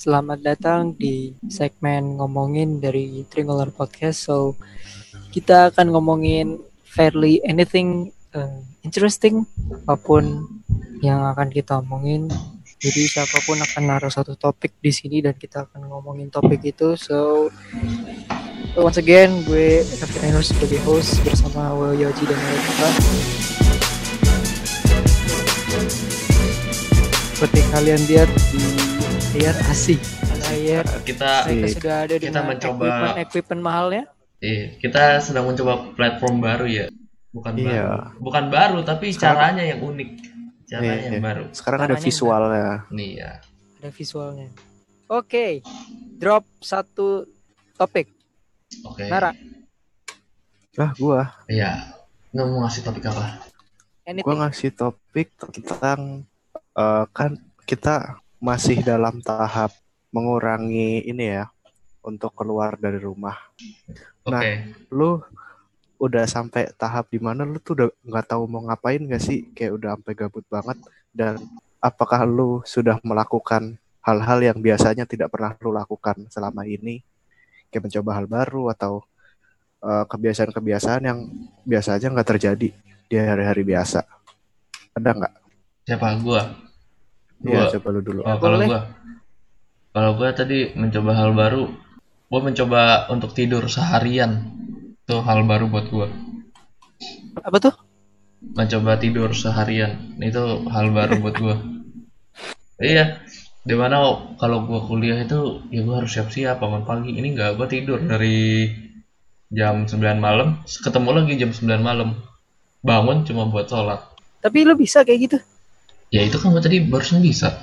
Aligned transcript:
Selamat 0.00 0.40
datang 0.40 0.96
di 0.96 1.36
segmen 1.52 2.16
ngomongin 2.16 2.80
dari 2.80 3.20
Triangular 3.28 3.68
Podcast. 3.68 4.32
So, 4.32 4.56
kita 5.28 5.68
akan 5.68 5.92
ngomongin 5.92 6.56
fairly 6.88 7.44
anything 7.44 8.08
uh, 8.32 8.64
interesting, 8.80 9.44
apa 9.84 10.00
pun 10.00 10.48
yang 11.04 11.20
akan 11.28 11.52
kita 11.52 11.84
omongin. 11.84 12.32
Jadi 12.80 13.12
siapa 13.12 13.44
pun 13.44 13.60
akan 13.60 13.82
naruh 13.84 14.08
satu 14.08 14.40
topik 14.40 14.72
di 14.80 14.88
sini 14.88 15.20
dan 15.20 15.36
kita 15.36 15.68
akan 15.68 15.92
ngomongin 15.92 16.32
topik 16.32 16.64
itu. 16.64 16.96
So, 16.96 17.52
once 18.80 18.96
again, 18.96 19.44
gue 19.44 19.84
Raffi 19.84 20.32
sebagai 20.40 20.80
host 20.88 21.20
bersama 21.28 21.76
Will 21.76 22.08
Yoji 22.08 22.24
dan 22.24 22.40
Erika. 22.40 22.88
Seperti 27.36 27.60
kalian 27.68 28.00
lihat 28.08 28.32
di 28.56 28.89
layar 29.30 29.56
asik. 29.70 30.00
Layar 30.50 30.84
kita 31.06 31.46
kita 31.46 31.66
sudah 31.78 31.96
ada 32.02 32.14
kita 32.18 32.40
mencoba 32.42 32.82
equipment, 32.82 33.16
equipment 33.22 33.62
mahalnya. 33.62 34.04
Iya 34.42 34.74
kita 34.82 35.22
sedang 35.22 35.46
mencoba 35.46 35.94
platform 35.94 36.42
baru 36.42 36.66
ya. 36.66 36.86
Bukan 37.30 37.52
iya. 37.54 37.86
baru. 37.86 37.94
Bukan 38.18 38.44
baru 38.50 38.78
tapi 38.82 39.14
sekarang, 39.14 39.54
caranya 39.54 39.62
yang 39.70 39.80
unik. 39.86 40.10
Caranya 40.66 40.94
iya, 40.98 41.06
yang 41.14 41.22
baru. 41.22 41.44
Sekarang 41.54 41.78
caranya 41.78 41.98
ada 41.98 42.02
visualnya. 42.02 42.70
Nih 42.90 43.10
ya 43.22 43.30
ada 43.78 43.88
visualnya. 43.94 44.48
Oke 44.50 45.26
okay. 45.30 45.52
drop 46.18 46.42
satu 46.58 47.22
topik. 47.78 48.10
Oke. 48.82 49.06
Okay. 49.06 49.08
Nara. 49.14 49.30
Lah 50.74 50.90
gua. 50.98 51.22
Iya. 51.46 51.94
Nggak 52.34 52.46
mau 52.50 52.58
ngasih 52.66 52.82
topik 52.82 53.04
apa? 53.06 53.46
Anything. 54.10 54.26
gua 54.26 54.34
ngasih 54.42 54.70
topik 54.74 55.28
tentang 55.38 56.26
uh, 56.74 57.06
kan 57.14 57.38
kita 57.62 58.18
masih 58.40 58.80
dalam 58.80 59.20
tahap 59.20 59.70
mengurangi 60.10 61.04
ini 61.06 61.38
ya 61.38 61.52
untuk 62.00 62.32
keluar 62.32 62.74
dari 62.80 62.96
rumah. 62.96 63.36
Okay. 64.24 64.32
Nah, 64.32 64.42
lu 64.88 65.20
udah 66.00 66.24
sampai 66.24 66.72
tahap 66.80 67.12
di 67.12 67.20
mana 67.20 67.44
lu 67.44 67.60
tuh 67.60 67.76
udah 67.76 67.88
nggak 68.00 68.26
tahu 68.32 68.48
mau 68.48 68.64
ngapain 68.64 69.04
gak 69.04 69.20
sih? 69.20 69.52
Kayak 69.52 69.72
udah 69.76 69.88
sampai 70.00 70.12
gabut 70.16 70.44
banget. 70.48 70.80
Dan 71.12 71.36
apakah 71.78 72.24
lu 72.24 72.64
sudah 72.64 72.96
melakukan 73.04 73.76
hal-hal 74.00 74.40
yang 74.40 74.58
biasanya 74.58 75.04
tidak 75.04 75.28
pernah 75.28 75.52
lu 75.60 75.70
lakukan 75.76 76.24
selama 76.32 76.64
ini? 76.64 77.04
Kayak 77.68 77.92
mencoba 77.92 78.10
hal 78.16 78.26
baru 78.26 78.64
atau 78.72 79.04
kebiasaan 79.80 80.52
kebiasaan-kebiasaan 80.52 81.02
yang 81.08 81.18
biasa 81.64 81.96
aja 81.96 82.12
nggak 82.12 82.28
terjadi 82.36 82.68
di 83.08 83.16
hari-hari 83.16 83.64
biasa. 83.64 84.04
Ada 84.96 85.10
nggak? 85.16 85.34
Siapa 85.88 86.08
gua? 86.20 86.69
Iya, 87.40 87.72
coba 87.78 87.88
lu 87.96 88.00
dulu. 88.04 88.20
Oh, 88.24 88.36
kalau 88.36 88.58
gua 88.64 88.80
kalau 89.90 90.10
gua 90.14 90.28
tadi 90.36 90.76
mencoba 90.76 91.12
hal 91.16 91.30
baru, 91.32 91.72
gua 92.28 92.40
mencoba 92.44 93.08
untuk 93.08 93.32
tidur 93.32 93.64
seharian. 93.66 94.52
Itu 95.04 95.24
hal 95.24 95.48
baru 95.48 95.72
buat 95.72 95.86
gua. 95.88 96.08
Apa 97.40 97.58
tuh? 97.58 97.74
Mencoba 98.54 99.00
tidur 99.00 99.32
seharian. 99.32 100.20
Itu 100.20 100.68
hal 100.68 100.92
baru 100.92 101.20
buat 101.20 101.36
gua. 101.40 101.56
Iya, 102.80 103.20
di 103.60 103.76
mana 103.76 104.00
kalau 104.40 104.64
gua 104.64 104.80
kuliah 104.80 105.20
itu 105.20 105.60
ya 105.68 105.84
gua 105.84 106.00
harus 106.00 106.16
siap-siap 106.16 106.64
bangun 106.64 106.88
pagi. 106.88 107.12
Ini 107.12 107.36
enggak 107.36 107.60
gua 107.60 107.68
tidur 107.68 108.00
dari 108.00 108.72
jam 109.52 109.84
9 109.84 110.00
malam, 110.16 110.64
ketemu 110.64 111.08
lagi 111.12 111.34
jam 111.36 111.52
9 111.52 111.84
malam. 111.84 112.16
Bangun 112.80 113.28
cuma 113.28 113.44
buat 113.52 113.68
sholat. 113.68 114.00
Tapi 114.40 114.64
lu 114.64 114.72
bisa 114.80 115.04
kayak 115.04 115.20
gitu? 115.28 115.38
Ya 116.10 116.26
itu 116.26 116.42
kan 116.42 116.50
gue 116.50 116.62
tadi 116.62 116.82
barusan 116.82 117.22
bisa. 117.22 117.54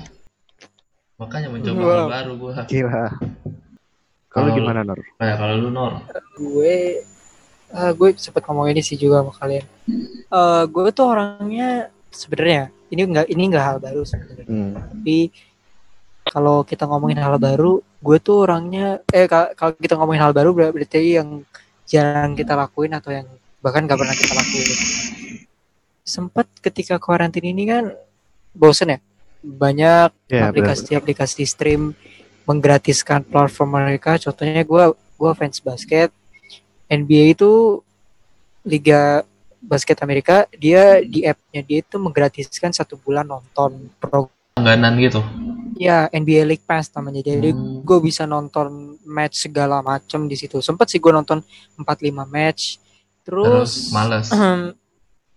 Makanya 1.20 1.52
mencoba 1.52 1.80
wow. 1.84 1.92
hal 1.92 2.08
baru 2.08 2.32
gue. 2.40 2.52
Gila. 2.72 3.04
Kalau 4.32 4.48
gimana 4.56 4.80
Nor? 4.84 5.00
Kayak 5.20 5.36
kalau 5.36 5.54
lu 5.60 5.68
Nor? 5.68 5.92
Gue 6.40 7.04
uh, 7.76 7.92
gue 7.92 8.08
sempet 8.16 8.40
ngomong 8.48 8.72
ini 8.72 8.80
sih 8.80 8.96
juga 8.96 9.20
sama 9.20 9.32
kalian. 9.36 9.68
Uh, 10.32 10.64
gue 10.64 10.88
tuh 10.96 11.12
orangnya 11.12 11.92
sebenarnya 12.08 12.72
ini 12.88 13.04
enggak 13.04 13.26
ini 13.28 13.42
enggak 13.52 13.64
hal 13.68 13.76
baru 13.84 14.00
sebenarnya. 14.08 14.46
Hmm. 14.48 14.72
Tapi 14.80 15.28
kalau 16.28 16.64
kita 16.64 16.88
ngomongin 16.88 17.20
hal 17.20 17.36
baru, 17.36 17.84
gue 17.84 18.16
tuh 18.20 18.48
orangnya 18.48 19.04
eh 19.12 19.28
kalau 19.28 19.72
kita 19.76 19.96
ngomongin 19.96 20.24
hal 20.24 20.32
baru 20.32 20.56
berarti 20.56 21.20
yang 21.20 21.44
jarang 21.88 22.32
kita 22.32 22.52
lakuin 22.56 22.92
atau 22.96 23.12
yang 23.12 23.28
bahkan 23.64 23.88
gak 23.88 23.96
pernah 23.96 24.16
kita 24.16 24.32
lakuin. 24.36 24.68
Sempet 26.04 26.46
ketika 26.60 27.00
karantina 27.00 27.48
ini 27.48 27.64
kan 27.64 27.84
bosen 28.54 28.96
ya? 28.96 28.98
Banyak 29.42 30.10
yeah, 30.28 30.50
aplikasi-aplikasi 30.50 31.46
stream 31.46 31.94
menggratiskan 32.48 33.22
platform 33.24 33.80
mereka. 33.80 34.16
Contohnya 34.16 34.64
gue 34.64 34.84
gue 34.94 35.32
fans 35.36 35.60
basket. 35.60 36.10
NBA 36.88 37.36
itu 37.36 37.84
liga 38.64 39.22
basket 39.60 40.00
Amerika 40.00 40.48
dia 40.56 41.04
di 41.04 41.26
appnya 41.28 41.60
dia 41.60 41.78
itu 41.84 41.96
menggratiskan 42.00 42.72
satu 42.72 42.96
bulan 42.96 43.28
nonton 43.28 43.92
program 44.00 44.32
langganan 44.58 44.98
gitu? 44.98 45.22
Ya 45.78 46.10
NBA 46.10 46.42
League 46.42 46.66
Pass 46.66 46.90
namanya. 46.90 47.22
Jadi 47.22 47.54
hmm. 47.54 47.86
gue 47.86 47.98
bisa 48.02 48.26
nonton 48.26 48.98
match 49.06 49.46
segala 49.46 49.78
macam 49.78 50.26
di 50.26 50.34
situ. 50.34 50.58
Sempet 50.58 50.90
sih 50.90 50.98
gue 50.98 51.14
nonton 51.14 51.38
45 51.78 52.26
match. 52.26 52.82
Terus, 53.22 53.46
terus 53.86 53.94
males? 53.94 54.26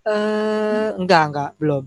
Uh, 0.02 0.98
enggak 0.98 1.24
enggak 1.30 1.52
belum 1.62 1.86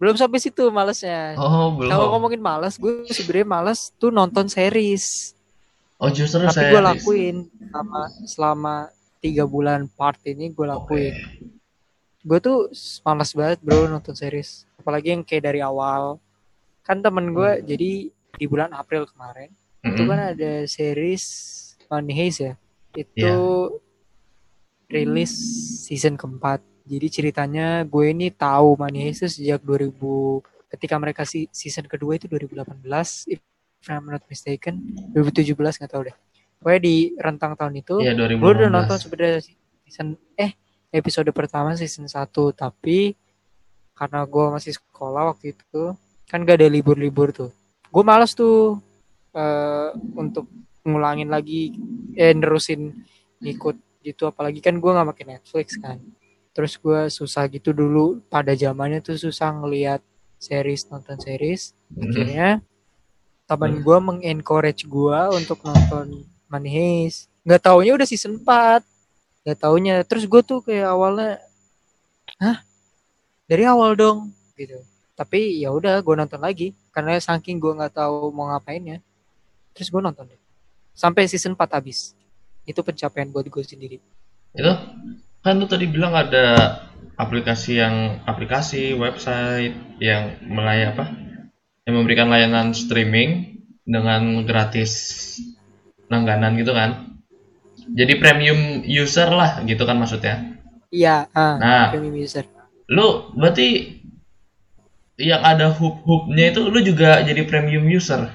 belum 0.00 0.16
sampai 0.16 0.40
situ 0.40 0.72
malesnya. 0.72 1.36
Oh, 1.36 1.76
belum. 1.76 1.92
Kalau 1.92 2.16
ngomongin 2.16 2.40
males, 2.40 2.80
gue 2.80 3.04
sebenarnya 3.12 3.44
males 3.44 3.92
tuh 4.00 4.08
nonton 4.08 4.48
series. 4.48 5.36
Oh, 6.00 6.08
justru 6.08 6.40
Tapi 6.40 6.72
gue 6.72 6.80
lakuin 6.80 7.36
selama 7.60 8.02
selama 8.24 8.74
tiga 9.20 9.44
bulan 9.44 9.84
part 9.92 10.16
ini 10.24 10.48
gue 10.48 10.64
lakuin. 10.64 11.12
Okay. 11.12 12.24
Gue 12.24 12.38
tuh 12.40 12.72
males 13.04 13.30
banget 13.36 13.60
bro 13.60 13.92
nonton 13.92 14.16
series. 14.16 14.64
Apalagi 14.80 15.12
yang 15.12 15.20
kayak 15.20 15.52
dari 15.52 15.60
awal. 15.60 16.16
Kan 16.80 17.04
temen 17.04 17.36
gue 17.36 17.60
hmm. 17.60 17.64
jadi 17.68 17.92
di 18.40 18.46
bulan 18.48 18.72
April 18.72 19.04
kemarin 19.04 19.52
mm 19.52 19.84
-hmm. 19.84 19.90
itu 19.92 20.02
kan 20.08 20.20
ada 20.32 20.52
series 20.64 21.24
Money 21.92 22.14
Heist 22.16 22.40
ya. 22.40 22.54
Itu 22.96 23.20
yeah. 23.20 23.44
rilis 24.88 25.36
season 25.84 26.16
keempat 26.16 26.64
jadi 26.90 27.06
ceritanya 27.06 27.86
gue 27.86 28.10
ini 28.10 28.34
tahu 28.34 28.74
Money 28.74 29.06
Heist 29.06 29.30
sejak 29.30 29.62
2000 29.62 29.94
ketika 30.74 30.98
mereka 30.98 31.22
si 31.22 31.46
season 31.54 31.86
kedua 31.86 32.18
itu 32.18 32.26
2018 32.26 32.82
if 33.30 33.38
I'm 33.86 34.10
not 34.10 34.26
mistaken 34.26 34.98
2017 35.14 35.54
nggak 35.54 35.90
tahu 35.90 36.10
deh. 36.10 36.16
Pokoknya 36.58 36.80
di 36.82 36.96
rentang 37.16 37.54
tahun 37.54 37.78
itu 37.78 38.02
ya, 38.02 38.12
gue 38.12 38.50
udah 38.50 38.68
nonton 38.68 38.98
sebenarnya 38.98 39.38
season 39.86 40.18
eh 40.34 40.58
episode 40.90 41.30
pertama 41.30 41.78
season 41.78 42.10
1 42.10 42.26
tapi 42.58 43.14
karena 43.94 44.26
gue 44.26 44.44
masih 44.50 44.74
sekolah 44.74 45.30
waktu 45.30 45.54
itu 45.54 45.94
kan 46.26 46.42
gak 46.42 46.58
ada 46.58 46.66
libur-libur 46.66 47.30
tuh. 47.30 47.50
Gue 47.90 48.02
males 48.02 48.34
tuh 48.34 48.82
uh, 49.34 49.90
untuk 50.18 50.50
ngulangin 50.82 51.30
lagi 51.30 51.74
eh 52.18 52.34
nerusin 52.34 52.98
ngikut 53.38 53.76
gitu 54.00 54.26
apalagi 54.26 54.64
kan 54.64 54.80
gue 54.80 54.90
nggak 54.90 55.08
pakai 55.12 55.26
Netflix 55.36 55.76
kan 55.76 56.00
terus 56.50 56.74
gue 56.76 57.06
susah 57.08 57.46
gitu 57.46 57.70
dulu 57.70 58.18
pada 58.26 58.52
zamannya 58.54 58.98
tuh 59.00 59.16
susah 59.16 59.54
ngelihat 59.54 60.02
series 60.40 60.88
nonton 60.88 61.20
series. 61.20 61.76
Mm-hmm. 61.92 62.02
akhirnya 62.06 62.48
teman 63.50 63.82
gue 63.82 63.98
mengencourage 63.98 64.86
gue 64.86 65.20
untuk 65.34 65.60
nonton 65.66 66.24
Money 66.46 66.70
Heist. 66.70 67.28
Nggak 67.42 67.62
taunya 67.66 67.92
udah 67.94 68.06
season 68.08 68.40
4 68.40 68.82
nggak 69.46 69.58
taunya. 69.58 70.02
Terus 70.06 70.24
gue 70.26 70.42
tuh 70.42 70.64
kayak 70.64 70.88
awalnya 70.90 71.38
hah? 72.40 72.62
Dari 73.50 73.66
awal 73.66 73.98
dong 73.98 74.30
gitu. 74.54 74.78
Tapi 75.18 75.60
ya 75.60 75.70
udah 75.70 76.00
gue 76.00 76.14
nonton 76.16 76.40
lagi. 76.40 76.72
Karena 76.90 77.18
saking 77.20 77.62
gue 77.62 77.72
nggak 77.76 77.94
tahu 77.94 78.34
mau 78.34 78.50
ngapainnya 78.50 78.98
terus 79.70 79.86
gue 79.86 80.02
nonton 80.02 80.26
deh. 80.26 80.40
Sampai 80.96 81.30
season 81.30 81.54
4 81.54 81.78
habis. 81.78 82.14
Itu 82.66 82.82
pencapaian 82.82 83.30
buat 83.30 83.46
gue 83.46 83.64
sendiri. 83.64 83.98
Itu 84.54 84.72
kan 85.40 85.56
lu 85.56 85.64
tadi 85.64 85.88
bilang 85.88 86.12
ada 86.12 86.76
aplikasi 87.16 87.80
yang 87.80 88.20
aplikasi 88.28 88.92
website 88.96 89.72
yang 90.00 90.36
melayani 90.44 90.92
apa 90.92 91.04
yang 91.88 91.94
memberikan 92.00 92.28
layanan 92.28 92.76
streaming 92.76 93.60
dengan 93.88 94.44
gratis 94.44 94.92
langganan 96.12 96.60
gitu 96.60 96.76
kan? 96.76 97.16
Jadi 97.90 98.20
premium 98.20 98.84
user 98.84 99.32
lah 99.32 99.64
gitu 99.64 99.82
kan 99.88 99.96
maksudnya? 99.96 100.60
Iya 100.92 101.26
uh, 101.32 101.56
nah. 101.56 101.88
premium 101.90 102.20
user. 102.20 102.44
Lu 102.92 103.32
berarti 103.32 103.98
yang 105.20 105.40
ada 105.44 105.72
hub 105.72 106.04
hubnya 106.04 106.52
itu 106.52 106.68
lu 106.68 106.80
juga 106.84 107.24
jadi 107.24 107.42
premium 107.48 107.88
user? 107.88 108.28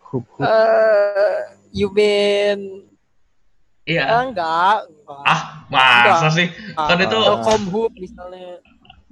Hub 0.00 0.24
hub 0.36 0.42
uh, 0.48 1.52
you 1.70 1.92
mean 1.92 2.89
Iya. 3.82 4.04
enggak, 4.22 4.86
enggak. 4.86 5.24
Ah, 5.24 5.40
masa 5.66 5.88
enggak. 6.28 6.32
sih? 6.32 6.46
Kan 6.74 6.98
itu 6.98 7.16
Telkom 7.18 7.62
Hub 7.68 7.92
misalnya. 7.92 8.60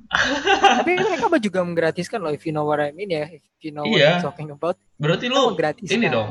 Tapi 0.80 0.92
mereka 0.94 1.36
juga 1.36 1.60
menggratiskan 1.60 2.18
loh, 2.18 2.30
if 2.30 2.40
you 2.42 2.50
know 2.50 2.64
what 2.64 2.78
I 2.78 2.90
mean 2.90 3.08
ya, 3.08 3.28
if 3.28 3.44
you 3.60 3.70
know 3.70 3.84
what 3.84 3.92
Iya. 3.94 4.16
I'm 4.16 4.24
talking 4.24 4.48
about. 4.48 4.76
Berarti 4.96 5.26
Itu 5.26 5.34
lu 5.34 5.52
menggratiskan. 5.52 5.94
ini 5.94 6.06
dong. 6.06 6.30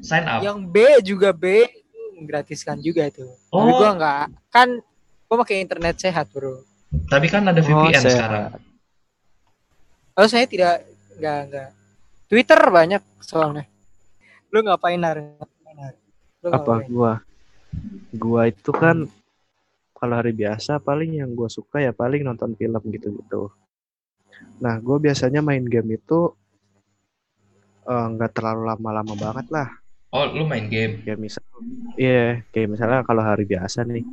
Sign 0.00 0.24
up. 0.24 0.40
Yang 0.40 0.58
B 0.66 0.76
juga 1.02 1.30
B 1.30 1.44
itu 1.64 2.00
menggratiskan 2.16 2.76
juga. 2.78 3.08
Tapi 3.08 3.28
Oh. 3.50 3.72
gua 3.72 3.92
nggak, 3.92 4.24
kan 4.48 4.68
gua 5.26 5.36
pakai 5.40 5.60
internet 5.60 5.96
sehat 5.96 6.28
bro. 6.28 6.60
Tapi 7.08 7.26
kan 7.26 7.44
ada 7.44 7.56
Oh, 7.58 7.64
VPN 7.64 7.92
sehat. 7.98 8.12
sekarang. 8.12 8.44
Oh 10.12 10.26
saya 10.26 10.44
tidak, 10.44 10.84
nggak 11.16 11.38
nggak. 11.48 11.68
Twitter 12.26 12.60
banyak 12.62 13.02
soalnya. 13.18 13.64
Lu 14.48 14.60
ngapain 14.60 14.96
nar? 14.96 15.16
Lu 16.42 16.50
Apa 16.50 16.82
ngapain? 16.82 16.90
gua? 16.90 17.12
Gua 18.10 18.42
itu 18.50 18.70
kan 18.74 19.06
kalau 19.94 20.14
hari 20.18 20.34
biasa 20.34 20.82
paling 20.82 21.22
yang 21.22 21.30
gua 21.38 21.46
suka 21.46 21.78
ya 21.78 21.94
paling 21.94 22.26
nonton 22.26 22.58
film 22.58 22.82
gitu-gitu. 22.90 23.54
Nah, 24.58 24.74
gua 24.82 24.98
biasanya 24.98 25.38
main 25.38 25.62
game 25.62 25.94
itu 25.96 26.34
eh, 27.86 28.06
nggak 28.14 28.30
terlalu 28.34 28.62
lama-lama 28.74 29.14
banget 29.14 29.46
lah. 29.54 29.68
Oh, 30.12 30.26
lu 30.28 30.44
main 30.44 30.66
game. 30.68 31.00
Kayak 31.06 31.18
misal, 31.24 31.42
iya, 31.96 32.44
kayak 32.52 32.68
misalnya 32.76 33.00
kalau 33.00 33.24
hari 33.24 33.48
biasa 33.48 33.80
nih, 33.88 34.04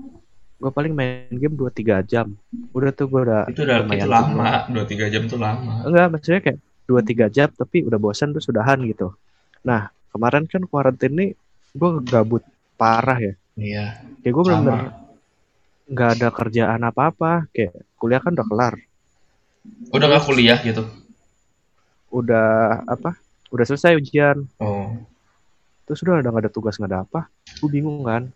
gue 0.63 0.71
paling 0.71 0.95
main 0.95 1.27
game 1.27 1.59
2-3 1.59 1.99
jam. 2.07 2.39
Udah 2.71 2.95
tuh 2.95 3.11
gue 3.11 3.19
udah 3.27 3.51
Itu 3.51 3.67
udah 3.67 3.83
lumayan 3.83 4.07
itu 4.07 4.15
lama, 4.15 4.63
2 4.71 4.85
3 4.87 5.05
jam 5.11 5.27
tuh 5.27 5.35
lama. 5.35 5.83
Enggak, 5.83 6.07
maksudnya 6.07 6.39
kayak 6.39 6.59
2-3 6.87 7.27
jam 7.27 7.51
tapi 7.51 7.83
udah 7.83 7.99
bosan 7.99 8.31
tuh 8.31 8.39
sudahan 8.39 8.79
gitu. 8.87 9.11
Nah, 9.67 9.91
kemarin 10.15 10.47
kan 10.47 10.63
kuarantin 10.71 11.11
nih 11.19 11.29
gue 11.74 11.89
gabut 12.06 12.44
parah 12.80 13.19
ya. 13.19 13.33
Iya. 13.60 13.86
Kayak 14.24 14.33
gue 14.33 14.44
bener-bener 14.45 14.83
nggak 15.89 16.10
ada 16.18 16.27
kerjaan 16.30 16.81
apa-apa. 16.86 17.50
Kayak 17.51 17.83
kuliah 17.98 18.21
kan 18.21 18.33
udah 18.38 18.48
kelar. 18.48 18.75
Udah 19.92 20.07
gak 20.07 20.25
kuliah 20.25 20.57
gitu. 20.62 20.88
Udah 22.10 22.81
apa? 22.86 23.18
Udah 23.50 23.66
selesai 23.66 23.98
ujian. 23.98 24.45
Oh. 24.62 24.94
Terus 25.89 26.06
udah 26.06 26.21
udah 26.21 26.30
nggak 26.30 26.45
ada 26.45 26.54
tugas 26.54 26.77
nggak 26.77 26.89
ada 26.94 27.01
apa. 27.06 27.21
Gue 27.60 27.69
bingung 27.69 28.06
kan. 28.06 28.30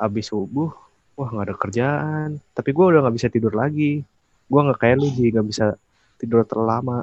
Abis 0.00 0.32
subuh, 0.32 0.72
wah 1.14 1.28
nggak 1.28 1.46
ada 1.52 1.56
kerjaan. 1.56 2.28
Tapi 2.56 2.70
gue 2.72 2.84
udah 2.88 3.00
nggak 3.04 3.16
bisa 3.20 3.28
tidur 3.28 3.52
lagi. 3.52 4.02
Gue 4.48 4.60
nggak 4.60 4.80
kayak 4.80 4.96
lu 5.00 5.08
Ji, 5.12 5.30
nggak 5.30 5.48
bisa 5.48 5.76
tidur 6.16 6.44
terlalu 6.48 6.68
lama. 6.68 6.98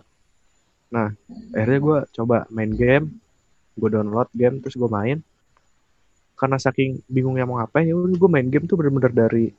Nah, 0.90 1.14
akhirnya 1.54 1.80
gue 1.80 1.98
coba 2.18 2.38
main 2.50 2.74
game. 2.74 3.14
Gue 3.80 3.90
download 3.90 4.30
game 4.36 4.60
terus 4.60 4.76
gue 4.76 4.90
main. 4.92 5.18
Karena 6.36 6.56
saking 6.56 7.04
bingungnya 7.08 7.44
mau 7.44 7.60
ngapain, 7.60 7.88
ya 7.88 7.96
udah 7.96 8.16
gue 8.16 8.30
main 8.31 8.48
game 8.48 8.68
tuh 8.68 8.80
bener-bener 8.80 9.12
dari 9.12 9.52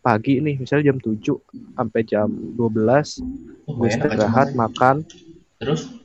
pagi 0.00 0.40
nih, 0.40 0.56
misalnya 0.58 0.90
jam 0.90 0.98
7 0.98 1.76
sampai 1.76 2.00
jam 2.08 2.28
12 2.30 3.20
Oh, 3.68 3.76
gue 3.76 3.86
aja. 3.86 4.02
istirahat, 4.02 4.48
makan, 4.58 5.06
Terus 5.60 6.00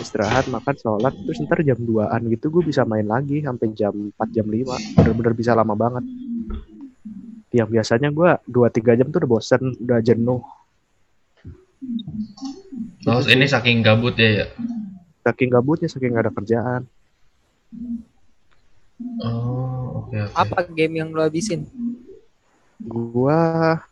istirahat 0.00 0.48
makan 0.48 0.74
sholat 0.80 1.12
terus 1.12 1.42
ntar 1.44 1.60
jam 1.60 1.76
2an 1.76 2.20
gitu 2.32 2.48
gue 2.48 2.62
bisa 2.64 2.88
main 2.88 3.04
lagi 3.04 3.44
sampai 3.44 3.76
jam 3.76 3.92
4 3.92 4.36
jam 4.36 4.46
5 4.48 4.96
bener-bener 4.96 5.34
bisa 5.36 5.52
lama 5.52 5.76
banget 5.76 6.04
yang 7.52 7.68
biasanya 7.68 8.08
gue 8.14 8.30
2-3 8.48 8.98
jam 8.98 9.06
tuh 9.12 9.20
udah 9.20 9.30
bosen 9.30 9.62
udah 9.76 10.00
jenuh 10.00 10.40
terus 13.04 13.26
ini 13.28 13.44
saking 13.44 13.84
gabut 13.84 14.16
ya 14.16 14.44
ya. 14.44 14.46
Saking 15.20 15.50
gabutnya 15.50 15.88
saking 15.88 16.12
gak 16.12 16.28
ada 16.28 16.32
kerjaan 16.32 16.82
Oh, 19.24 20.04
oke 20.04 20.12
oke. 20.12 20.36
Apa 20.36 20.68
game 20.68 21.00
yang 21.00 21.08
lu 21.08 21.24
habisin? 21.24 21.64
gue 22.80 23.40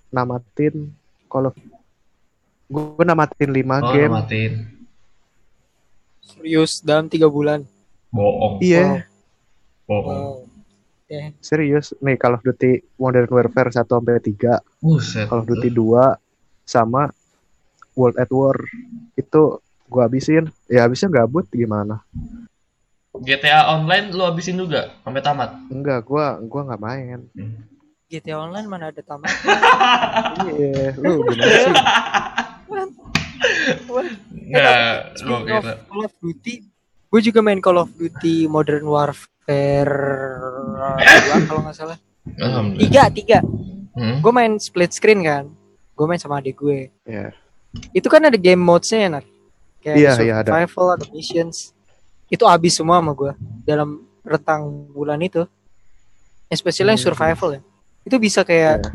namatin 0.08 0.88
kalau 1.28 1.52
gue 2.68 3.04
namatin 3.04 3.48
5 3.48 3.56
Oh, 3.56 3.80
game 3.92 4.12
namatin. 4.12 4.52
Serius 6.20 6.80
dalam 6.80 7.08
tiga 7.08 7.28
bulan. 7.28 7.64
Bohong. 8.08 8.60
iya 8.60 9.04
Bohong. 9.84 10.44
Wow. 10.44 10.44
Ya. 11.08 11.32
serius 11.40 11.96
nih 12.04 12.20
Call 12.20 12.36
of 12.36 12.44
Duty 12.44 12.84
Modern 13.00 13.32
Warfare 13.32 13.72
1 13.72 13.80
sampai 13.80 14.20
3 14.20 14.60
Buset. 14.84 15.24
Call 15.24 15.40
of 15.40 15.48
Duty 15.48 15.72
2 15.72 16.20
sama 16.68 17.08
World 17.96 18.20
at 18.20 18.28
War 18.28 18.60
itu 19.16 19.56
gue 19.88 20.02
habisin 20.04 20.44
ya 20.68 20.84
habisnya 20.84 21.08
gabut 21.08 21.48
gimana 21.48 22.04
GTA 23.18 23.74
Online 23.74 24.14
lu 24.14 24.22
habisin 24.22 24.60
juga 24.60 24.94
sampai 25.02 25.18
tamat. 25.18 25.50
enggak 25.74 26.06
gua 26.06 26.38
gua 26.38 26.70
nggak 26.70 26.82
main 26.82 27.26
GTA 28.06 28.38
Online 28.38 28.68
mana 28.70 28.94
ada 28.94 29.02
tamat? 29.02 29.26
iya 30.54 30.94
lu 30.94 31.26
gimana 31.26 31.50
sih 31.50 31.74
kira. 34.48 34.74
Call 35.86 36.04
of 36.04 36.14
Duty, 36.20 36.54
gue 37.08 37.20
juga 37.22 37.40
main 37.44 37.60
Call 37.60 37.78
of 37.78 37.90
Duty 37.94 38.48
Modern 38.48 38.84
Warfare 38.88 39.96
2 40.98 41.48
kalau 41.48 41.60
nggak 41.64 41.76
salah. 41.76 41.98
Alhamdulillah. 42.38 42.82
Tiga, 42.84 43.02
tiga. 43.12 43.38
Hmm? 43.96 44.20
Gue 44.20 44.32
main 44.32 44.60
split 44.60 44.92
screen 44.92 45.24
kan. 45.24 45.44
Gue 45.96 46.06
main 46.06 46.20
sama 46.20 46.38
adik 46.38 46.60
gue. 46.60 46.92
ya 47.08 47.32
Itu 47.92 48.06
kan 48.08 48.24
ada 48.24 48.36
game 48.36 48.60
modes-nya 48.60 49.08
ya, 49.08 49.08
Nar? 49.18 49.24
Kayak 49.78 49.96
Iya, 49.96 50.12
iya, 50.20 50.34
ada. 50.42 50.50
survival, 50.50 50.86
ada 50.98 51.06
missions. 51.10 51.56
Itu 52.28 52.44
habis 52.44 52.74
semua 52.74 52.98
sama 52.98 53.14
gue 53.14 53.32
dalam 53.62 54.02
rentang 54.20 54.90
bulan 54.90 55.18
itu. 55.22 55.46
Especially 56.48 56.92
yang 56.92 57.00
Hmm. 57.00 57.08
survival 57.08 57.48
ya. 57.56 57.62
Itu 58.02 58.16
bisa 58.16 58.40
kayak 58.42 58.84
Iya. 58.84 58.90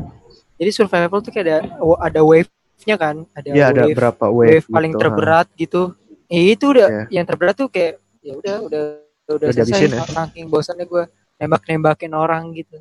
jadi 0.56 0.70
survival 0.70 1.18
tuh 1.18 1.30
kayak 1.30 1.46
ada 1.46 1.56
ada 2.00 2.20
wave-nya 2.20 2.96
kan, 2.96 3.24
ada 3.32 3.48
Iya 3.48 3.66
ada 3.70 3.82
wave, 3.86 3.96
berapa 3.96 4.24
wave, 4.28 4.50
wave, 4.50 4.66
paling 4.68 4.92
gitu, 4.92 5.00
terberat 5.00 5.46
gitu. 5.54 5.82
Eh, 6.26 6.52
itu 6.52 6.64
udah 6.70 6.88
Iya. 6.88 7.04
yang 7.10 7.24
terberat 7.24 7.54
tuh 7.54 7.68
kayak 7.68 7.98
ya 8.20 8.34
udah 8.34 8.56
udah 8.62 8.82
udah, 9.24 9.48
Udah 9.48 9.48
selesai 9.56 9.88
ya? 9.88 10.04
saking 10.04 10.46
bosannya 10.48 10.84
gue 10.84 11.04
nembak-nembakin 11.38 12.12
orang 12.12 12.52
gitu. 12.52 12.76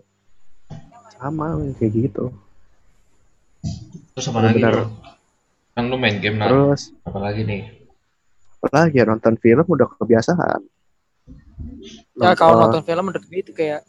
ha. 0.67 1.31
sama 1.31 1.55
kayak 1.79 1.91
gitu 1.95 2.35
Terus 4.11 4.25
apa 4.27 4.39
lagi 4.43 4.59
Benar. 4.59 4.75
Kan 5.71 5.83
lu 5.87 5.95
main 5.95 6.19
game 6.19 6.35
nah. 6.35 6.51
terus 6.51 6.91
Apa 7.01 7.17
lagi 7.17 7.47
nih? 7.47 7.82
Apalagi 8.63 8.95
ya 8.95 9.05
nonton 9.05 9.35
film 9.35 9.65
udah 9.67 9.87
kebiasaan 9.93 10.61
Ya 12.13 12.31
kalau 12.33 12.59
nonton 12.59 12.81
film 12.81 13.03
menurut 13.03 13.23
gue 13.23 13.39
itu 13.39 13.51
kayak 13.51 13.83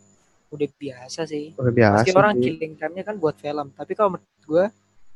udah 0.48 0.68
biasa 0.72 1.24
sih. 1.24 1.50
udah 1.54 1.72
biasa 1.72 1.96
Meski 2.00 2.12
orang 2.12 2.34
sih. 2.34 2.42
killing 2.48 2.72
time-nya 2.74 3.02
kan 3.02 3.16
buat 3.16 3.34
film, 3.36 3.66
tapi 3.70 3.92
kalau 3.92 4.14
menurut 4.14 4.44
gue 4.44 4.64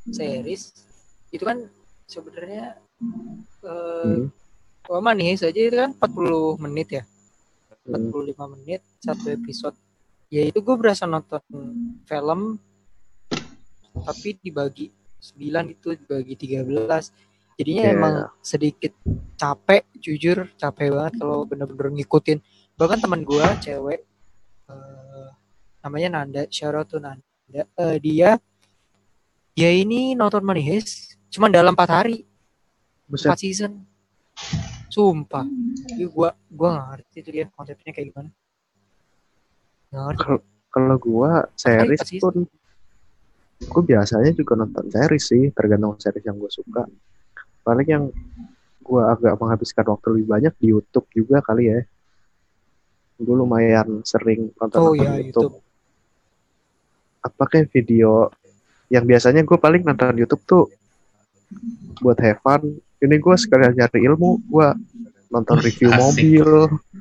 series 0.08 0.62
itu 1.31 1.43
kan 1.43 1.62
sebenarnya 2.05 2.78
eh 3.62 4.02
Hmm. 4.08 4.26
oh, 4.88 4.99
manis 4.99 5.40
aja 5.40 5.55
itu 5.55 5.76
kan 5.76 5.93
40 5.93 6.58
menit 6.58 6.88
ya. 6.93 7.05
Hmm. 7.84 8.10
45 8.10 8.34
menit 8.56 8.81
satu 8.98 9.29
episode. 9.29 9.77
Ya 10.29 10.43
itu 10.43 10.58
gue 10.58 10.74
berasa 10.74 11.05
nonton 11.05 11.41
film 12.03 12.58
tapi 13.94 14.38
dibagi 14.38 14.91
9 15.20 15.38
itu 15.69 15.94
dibagi 15.94 16.34
13. 16.34 17.12
Jadinya 17.58 17.84
Iya. 17.91 17.94
emang 17.98 18.15
sedikit 18.38 18.94
capek, 19.34 19.82
jujur 19.98 20.46
capek 20.55 20.94
banget 20.94 21.15
kalau 21.19 21.43
bener-bener 21.43 21.91
ngikutin. 21.98 22.38
Bahkan 22.79 22.98
teman 23.03 23.27
gue 23.27 23.43
cewek 23.58 24.06
eh, 24.70 25.29
namanya 25.82 26.22
Nanda, 26.22 26.46
out 26.46 26.86
to 26.86 27.03
Nanda. 27.03 27.62
Eh, 27.74 27.98
dia 27.98 28.38
dia 29.58 29.70
ini 29.74 30.15
nonton 30.15 30.46
Manis 30.46 31.19
cuman 31.34 31.50
dalam 31.50 31.74
4 31.74 31.91
hari, 31.91 32.22
Buset, 33.10 33.34
4 33.34 33.43
season. 33.43 33.72
Sumpah. 34.86 35.43
Jadi 35.91 36.06
gua 36.15 36.31
gua 36.46 36.69
gak 36.79 36.86
ngerti 36.94 37.17
itu 37.27 37.31
dia 37.34 37.44
konsepnya 37.50 37.91
kayak 37.91 38.06
gimana. 38.15 38.31
Gak 39.91 40.03
ngerti. 40.06 40.24
kalau 40.69 40.96
gua 41.00 41.48
series 41.58 42.22
pun 42.22 42.46
gua 43.67 43.82
biasanya 43.82 44.31
juga 44.31 44.53
nonton 44.55 44.86
series 44.94 45.24
sih 45.27 45.43
tergantung 45.50 45.98
series 45.98 46.22
yang 46.22 46.38
gua 46.38 46.53
suka 46.53 46.86
paling 47.69 47.84
yang 47.87 48.05
gua 48.81 49.13
agak 49.13 49.37
menghabiskan 49.37 49.84
waktu 49.84 50.06
lebih 50.17 50.27
banyak 50.27 50.53
di 50.56 50.67
YouTube 50.72 51.05
juga 51.13 51.44
kali 51.44 51.69
ya 51.69 51.81
gue 53.19 53.34
lumayan 53.34 54.01
sering 54.03 54.48
nonton 54.56 54.79
Oh 54.79 54.94
nonton 54.94 55.03
ya 55.03 55.19
YouTube. 55.19 55.53
YouTube. 55.53 55.55
apa 57.19 57.44
kayak 57.44 57.69
video 57.75 58.31
yang 58.89 59.05
biasanya 59.05 59.43
gue 59.43 59.58
paling 59.58 59.82
nonton 59.82 60.15
YouTube 60.17 60.43
tuh 60.46 60.65
buat 61.98 62.15
have 62.22 62.39
fun 62.41 62.63
ini 63.03 63.15
gue 63.19 63.34
sekalian 63.34 63.75
nyari 63.75 64.06
ilmu 64.06 64.39
gue 64.46 64.69
nonton 65.29 65.56
review 65.60 65.91
asik. 65.91 65.98
mobil 66.01 66.48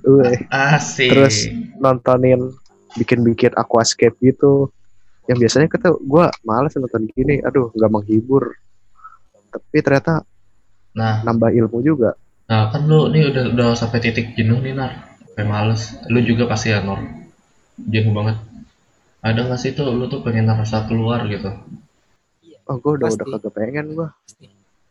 Weh, 0.04 0.38
Asik. 0.50 1.10
Terus- 1.14 1.48
nontonin 1.78 2.50
bikin-bikin 2.98 3.54
aquascape 3.54 4.18
gitu 4.20 4.74
yang 5.30 5.38
biasanya 5.38 5.70
kata 5.70 5.94
gue 5.94 6.26
males 6.42 6.74
nonton 6.74 7.06
gini 7.14 7.46
aduh 7.46 7.70
nggak 7.72 7.92
menghibur 7.94 8.58
tapi 9.48 9.78
ternyata 9.80 10.26
Nah, 10.98 11.22
nambah 11.22 11.50
ilmu 11.54 11.80
juga 11.86 12.18
nah 12.48 12.72
kan 12.72 12.88
lu 12.88 13.12
nih 13.12 13.28
udah 13.28 13.44
udah 13.54 13.70
sampai 13.76 14.00
titik 14.00 14.32
jenuh 14.40 14.64
nih 14.64 14.72
Nar. 14.72 14.92
Sampai 15.20 15.44
males. 15.44 16.00
Lu 16.08 16.24
juga 16.24 16.48
pasti 16.48 16.72
ya 16.72 16.80
Nor. 16.80 17.04
Jenuh 17.76 18.16
banget. 18.16 18.40
Ada 19.20 19.40
nggak 19.52 19.60
sih 19.60 19.76
tuh 19.76 19.92
lu 19.92 20.08
tuh 20.08 20.24
pengen 20.24 20.48
rasa 20.48 20.88
keluar 20.88 21.28
gitu? 21.28 21.52
Oh, 22.72 22.80
gue 22.80 22.94
udah 22.96 23.12
udah 23.12 23.26
kagak 23.36 23.52
pengen 23.52 24.00
gue. 24.00 24.08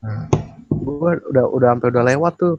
Nah, 0.05 0.29
Gue 0.69 1.13
udah 1.33 1.45
udah 1.49 1.69
sampai 1.73 1.89
udah 1.97 2.05
lewat 2.05 2.33
tuh. 2.37 2.55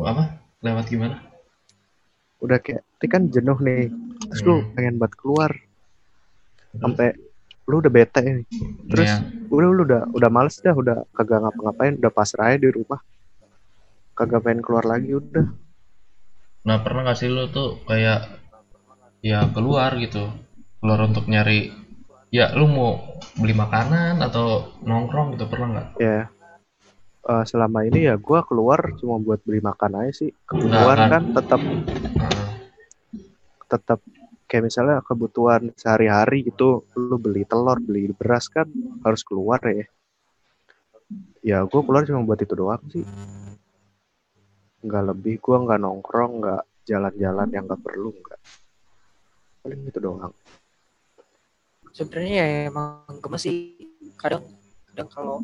apa? 0.00 0.24
Lewat 0.64 0.84
gimana? 0.88 1.16
Udah 2.40 2.58
kayak, 2.60 2.80
ini 3.00 3.06
kan 3.08 3.22
jenuh 3.28 3.56
nih. 3.60 3.92
Terus 4.32 4.40
lu 4.44 4.56
Hmm. 4.60 4.72
pengen 4.72 4.94
buat 4.96 5.12
keluar. 5.16 5.52
Sampai 6.80 7.12
lu 7.64 7.80
udah 7.80 7.92
bete 7.92 8.20
nih. 8.20 8.46
Terus 8.92 9.10
Iya. 9.10 9.18
udah 9.48 9.68
lu 9.72 9.82
udah 9.88 10.02
udah 10.12 10.30
males 10.30 10.56
dah, 10.60 10.74
udah 10.76 10.96
kagak 11.16 11.40
ngapa-ngapain, 11.40 11.94
udah 11.96 12.12
pasrah 12.12 12.52
aja 12.52 12.58
di 12.60 12.70
rumah. 12.70 13.00
Kagak 14.14 14.44
pengen 14.44 14.60
keluar 14.62 14.84
lagi 14.84 15.16
udah. 15.16 15.46
Nah, 16.64 16.76
pernah 16.80 17.04
gak 17.04 17.18
sih 17.20 17.28
lu 17.28 17.48
tuh 17.52 17.80
kayak 17.84 18.40
ya 19.24 19.48
keluar 19.52 19.96
gitu. 20.00 20.28
Keluar 20.80 21.00
untuk 21.08 21.28
nyari 21.28 21.72
ya 22.28 22.52
lu 22.52 22.68
mau 22.68 23.20
beli 23.38 23.54
makanan 23.56 24.20
atau 24.20 24.76
nongkrong 24.84 25.38
gitu 25.38 25.48
pernah 25.48 25.68
nggak? 25.70 25.88
Ya. 26.02 26.28
Eh, 27.24 27.44
selama 27.48 27.88
ini 27.88 28.04
ya 28.04 28.20
gue 28.20 28.40
keluar 28.44 28.92
cuma 29.00 29.16
buat 29.16 29.40
beli 29.48 29.64
makan 29.64 30.04
aja 30.04 30.12
sih. 30.12 30.30
Keluar 30.44 30.92
kan. 30.92 31.08
kan 31.08 31.22
tetap 31.32 31.60
Heeh. 31.64 32.48
tetap 33.64 33.98
kayak 34.54 34.70
misalnya 34.70 35.02
kebutuhan 35.02 35.74
sehari-hari 35.74 36.46
gitu 36.46 36.86
lu 36.94 37.18
beli 37.18 37.42
telur 37.42 37.74
beli 37.82 38.14
beras 38.14 38.46
kan 38.46 38.70
harus 39.02 39.26
keluar 39.26 39.58
ya. 39.66 39.82
Ya 41.42 41.58
gue 41.66 41.80
keluar 41.82 42.06
cuma 42.06 42.22
buat 42.22 42.38
itu 42.38 42.54
doang 42.54 42.78
sih. 42.86 43.02
Nggak 44.78 45.10
lebih 45.10 45.42
gue 45.42 45.56
nggak 45.58 45.82
nongkrong 45.82 46.32
nggak 46.38 46.62
jalan-jalan 46.86 47.50
yang 47.50 47.66
nggak 47.66 47.82
perlu 47.82 48.14
nggak. 48.14 48.40
Paling 49.66 49.80
itu 49.90 49.98
doang. 49.98 50.30
Sebenarnya 51.90 52.34
ya 52.38 52.46
emang 52.70 53.10
gemes 53.18 53.42
sih. 53.42 53.74
Kadang 54.14 54.46
kadang 54.86 55.10
kalau 55.10 55.42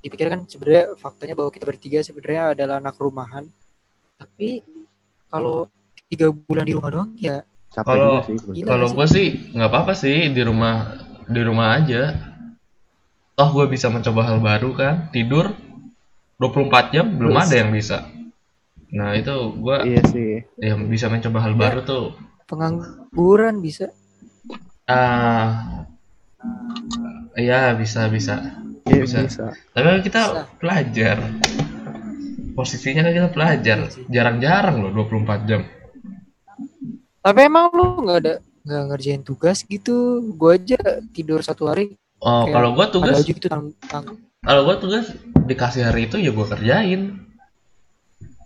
dipikir 0.00 0.32
kan 0.32 0.48
sebenarnya 0.48 0.96
faktanya 0.96 1.36
bahwa 1.36 1.52
kita 1.52 1.68
bertiga 1.68 2.00
sebenarnya 2.00 2.56
adalah 2.56 2.80
anak 2.80 2.96
rumahan. 2.96 3.44
Tapi 4.16 4.64
kalau 5.28 5.68
tiga 6.08 6.32
bulan 6.32 6.64
di 6.64 6.72
rumah 6.72 6.88
doang 6.88 7.12
ya 7.20 7.44
Kalau- 7.72 8.24
Kalau 8.56 8.86
gue 8.88 9.06
sih 9.06 9.26
nggak 9.52 9.68
apa-apa 9.68 9.92
sih 9.92 10.28
di 10.28 10.40
rumah 10.40 10.96
di 11.24 11.40
rumah 11.40 11.76
aja. 11.76 12.14
Toh 13.32 13.48
gue 13.52 13.66
bisa 13.66 13.88
mencoba 13.88 14.24
hal 14.24 14.38
baru 14.38 14.70
kan, 14.72 14.94
tidur 15.10 15.52
24 16.36 16.88
jam 16.90 17.06
belum 17.10 17.32
Terus. 17.32 17.44
ada 17.44 17.54
yang 17.54 17.70
bisa. 17.70 17.96
Nah 18.88 19.12
itu 19.12 19.34
gue 19.56 19.76
iya 19.84 20.02
sih 20.04 20.28
ya 20.56 20.72
bisa 20.78 21.06
mencoba 21.06 21.38
hal 21.42 21.52
Ya. 21.52 21.58
baru 21.58 21.80
tuh. 21.82 22.06
pengangguran 22.46 23.58
bisa 23.58 23.90
Ah, 24.86 25.82
iya 27.34 27.74
bisa 27.74 28.06
bisa. 28.06 28.54
iya 28.86 29.02
Bisa. 29.02 29.18
bisa, 29.20 29.44
Tapi 29.74 30.00
kita 30.00 30.20
Bisa. 30.22 30.42
pelajar. 30.56 31.16
Posisinya 32.54 33.02
kan 33.02 33.12
kita 33.12 33.28
pelajar. 33.28 33.78
Iya. 33.84 34.06
Jarang-jarang 34.08 34.76
loh 34.78 34.94
24 34.94 35.44
jam. 35.44 35.60
Tapi 37.26 37.42
emang 37.42 37.74
lu 37.74 38.06
nggak 38.06 38.18
ada 38.22 38.34
nggak 38.62 38.84
ngerjain 38.94 39.22
tugas 39.26 39.66
gitu? 39.66 40.22
Gue 40.38 40.62
aja 40.62 40.78
tidur 41.10 41.42
satu 41.42 41.66
hari. 41.66 41.98
Oh 42.22 42.46
kalau 42.46 42.78
gue 42.78 42.86
ada 42.86 42.94
tugas 42.94 43.26
gitu 43.26 43.50
tang 43.50 43.74
tang 43.90 44.22
kalau 44.46 44.62
gue 44.62 44.76
tugas 44.78 45.10
dikasih 45.42 45.90
hari 45.90 46.06
itu 46.06 46.22
ya 46.22 46.30
gue 46.30 46.46
kerjain. 46.46 47.02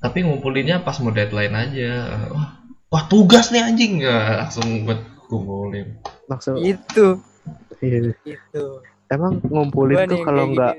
Tapi 0.00 0.24
ngumpulinnya 0.24 0.80
pas 0.80 0.96
mau 1.04 1.12
deadline 1.12 1.52
aja. 1.52 1.92
Wah, 2.32 2.48
wah 2.88 3.04
tugas 3.04 3.52
nih 3.52 3.60
anjing. 3.60 4.00
Ya 4.00 4.48
langsung 4.48 4.88
gue 4.88 4.96
kumpulin. 5.28 6.00
Langsung 6.24 6.56
itu 6.56 7.20
iya. 7.84 8.16
itu 8.16 8.64
emang 9.12 9.44
ngumpulin 9.44 10.08
Gua 10.08 10.08
tuh 10.08 10.18
kalau 10.24 10.44
nggak. 10.56 10.74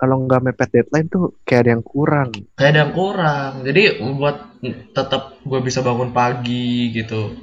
Kalau 0.00 0.24
nggak 0.24 0.40
mepet 0.48 0.68
deadline 0.72 1.12
tuh 1.12 1.36
kayak 1.44 1.68
ada 1.68 1.70
yang 1.76 1.84
kurang. 1.84 2.32
Kayak 2.56 2.70
ada 2.72 2.80
yang 2.88 2.94
kurang. 2.96 3.52
Jadi 3.68 3.82
buat 4.16 4.36
tetap 4.96 5.36
gue 5.44 5.60
bisa 5.60 5.84
bangun 5.84 6.16
pagi 6.16 6.88
gitu. 6.96 7.36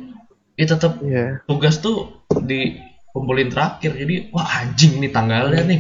Ya 0.58 0.66
tetap 0.66 0.98
iya. 1.06 1.46
tugas 1.46 1.78
tuh 1.78 2.26
dikumpulin 2.34 3.54
terakhir. 3.54 3.94
Jadi 3.94 4.34
wah 4.34 4.66
anjing 4.66 4.98
nih 4.98 5.14
tanggalnya 5.14 5.62
nih. 5.70 5.80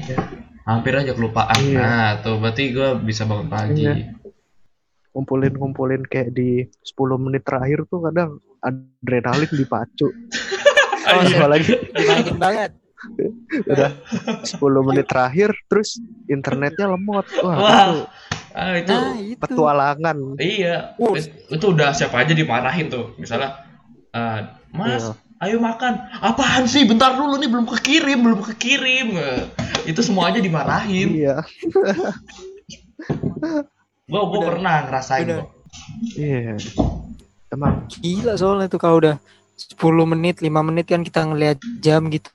Hampir 0.69 0.93
aja 0.93 1.17
kelupaan. 1.17 1.57
Iya. 1.57 1.81
nah 1.81 2.09
tuh 2.21 2.37
berarti 2.37 2.69
gue 2.69 2.89
bisa 3.01 3.25
bangun 3.25 3.49
pagi. 3.49 3.81
Iya. 3.89 4.13
ngumpulin-ngumpulin 5.17 6.05
kayak 6.05 6.29
di 6.29 6.61
10 6.61 6.93
menit 7.17 7.41
terakhir 7.41 7.89
tuh 7.89 8.05
kadang 8.05 8.37
adrenalin 8.61 9.49
dipacu. 9.49 10.13
Oh, 11.07 11.23
iya. 11.23 11.47
Dimainin 11.95 12.35
banget 12.35 12.75
udah 13.71 13.91
10 14.41 14.87
menit 14.87 15.05
terakhir 15.05 15.53
terus 15.69 16.01
internetnya 16.25 16.89
lemot. 16.89 17.25
Wah, 17.39 17.55
Wah. 17.55 17.85
itu 17.93 18.01
ah 18.57 18.73
itu 18.73 18.89
nah 18.89 19.13
itu 19.15 19.37
petualangan. 19.37 20.17
Iya, 20.37 20.97
Uh. 20.97 21.13
it- 21.13 21.29
itu 21.47 21.65
udah 21.67 21.93
siapa 21.93 22.25
aja 22.25 22.33
dimarahin 22.33 22.89
tuh. 22.89 23.13
Misalnya, 23.15 23.61
eh, 24.09 24.39
Mas, 24.73 25.05
Iya. 25.05 25.13
ayo 25.45 25.57
makan. 25.61 25.93
Apaan 26.17 26.65
sih? 26.65 26.83
Bentar 26.83 27.13
dulu 27.13 27.37
nih 27.37 27.47
belum 27.47 27.69
kekirim, 27.69 28.19
belum 28.19 28.41
kekirim. 28.43 29.07
Eh, 29.13 29.41
Itu 29.85 30.03
semuanya 30.03 30.43
dimarahin. 30.43 31.15
Iya. 31.15 31.47
Gua 34.07 34.21
gua 34.25 34.39
Bener. 34.39 34.49
pernah 34.55 34.75
ngerasain. 34.83 35.27
Iya. 36.15 36.55
Emang 37.47 37.87
gila 37.99 38.35
soalnya 38.35 38.67
tuh 38.67 38.79
kalau 38.79 38.99
udah 38.99 39.15
10 39.55 39.79
menit 40.05 40.39
5 40.39 40.59
menit 40.59 40.85
kan 40.87 41.01
kita 41.01 41.23
ngeliat 41.23 41.57
jam 41.79 42.07
gitu 42.07 42.27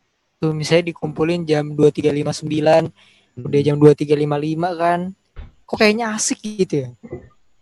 tuh 0.42 0.50
misalnya 0.52 0.90
dikumpulin 0.90 1.46
jam 1.46 1.70
23.59 1.70 2.90
udah 3.38 3.60
jam 3.62 3.76
23.55 3.78 4.02
kan 4.76 5.00
kok 5.62 5.76
kayaknya 5.76 6.06
asik 6.12 6.42
gitu 6.42 6.76
ya 6.80 6.90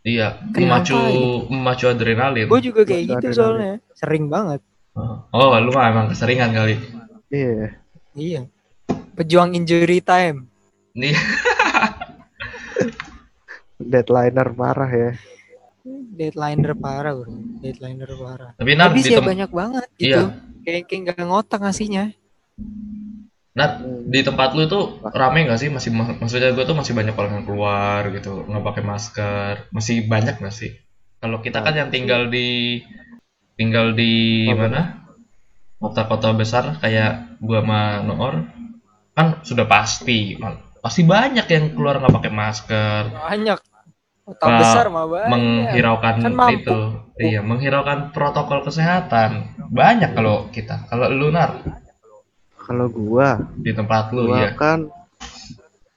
Iya, 0.00 0.40
Kenapa 0.48 0.80
memacu 0.80 0.96
gitu? 0.96 1.20
memacu 1.52 1.84
adrenalin. 1.86 2.48
gue 2.48 2.60
juga 2.64 2.82
kayak 2.82 3.04
gitu 3.04 3.16
adrenalin. 3.20 3.36
soalnya 3.36 3.72
sering 3.92 4.24
banget 4.26 4.60
Oh, 5.30 5.52
lu 5.54 5.70
mah 5.70 5.86
emang 5.86 6.06
keseringan 6.08 6.50
kali. 6.50 6.80
iya. 7.28 7.76
iya 8.10 8.40
pejuang 9.12 9.52
injury 9.52 10.00
time 10.00 10.48
Nih, 10.92 11.12
Deadliner 13.78 14.48
parah 14.50 14.90
ya. 14.90 15.10
deadliner 16.10 16.72
parah 16.74 17.12
bro 17.14 17.32
deadliner 17.58 18.10
parah 18.14 18.50
tapi 18.54 18.70
Nar 18.72 18.88
tapi 18.90 19.00
sih 19.00 19.12
tem- 19.14 19.24
banyak 19.26 19.50
banget 19.50 19.88
gitu 19.96 20.20
Iya. 20.20 20.36
kayak 20.60 20.82
kayak 20.86 21.00
nggak 21.06 21.24
ngotak 21.24 21.60
ngasihnya 21.60 22.04
Nar, 23.50 23.70
di 24.06 24.22
tempat 24.22 24.54
lu 24.54 24.64
tuh 24.64 25.02
rame 25.02 25.42
gak 25.42 25.58
sih? 25.58 25.68
Masih 25.68 25.90
mak- 25.90 26.16
maksudnya 26.16 26.54
gua 26.54 26.62
tuh 26.62 26.78
masih 26.78 26.94
banyak 26.94 27.14
orang 27.14 27.32
yang 27.42 27.46
keluar 27.46 28.02
gitu, 28.08 28.46
nggak 28.46 28.62
pakai 28.62 28.82
masker. 28.86 29.54
Masih 29.70 30.06
banyak 30.06 30.38
gak 30.38 30.54
sih? 30.54 30.70
Kalau 31.18 31.42
kita 31.42 31.60
kan 31.60 31.74
yang 31.74 31.90
tinggal 31.90 32.30
di 32.30 32.80
tinggal 33.54 33.92
di 33.92 34.46
Oh, 34.46 34.56
mana? 34.56 35.02
Kota-kota 35.76 36.30
besar 36.32 36.76
kayak 36.76 37.40
gua 37.40 37.60
sama 37.60 37.82
Noor 38.04 38.34
kan 39.10 39.42
sudah 39.42 39.66
pasti 39.66 40.36
Man- 40.36 40.60
pasti 40.80 41.04
banyak 41.04 41.44
yang 41.44 41.64
keluar 41.74 41.98
nggak 41.98 42.14
pakai 42.14 42.32
masker. 42.32 43.02
Banyak. 43.10 43.58
Kota 44.22 44.44
Nah, 44.46 44.58
besar 44.62 44.86
mah 44.88 45.04
banyak. 45.04 45.28
menghiraukan 45.28 46.14
Kan 46.22 46.32
mampu. 46.38 46.54
itu. 46.54 46.80
Iya 47.18 47.40
menghiraukan 47.42 48.14
protokol 48.14 48.62
kesehatan. 48.62 49.58
Banyak 49.68 50.14
kalau 50.14 50.48
kita. 50.48 50.86
Kalau 50.86 51.10
lu 51.10 51.28
nar 51.28 51.79
Kalau 52.70 52.86
gua, 52.86 53.42
di 53.58 53.74
tempat 53.74 54.14
lu 54.14 54.30
gua 54.30 54.46
ya 54.46 54.54
kan 54.54 54.86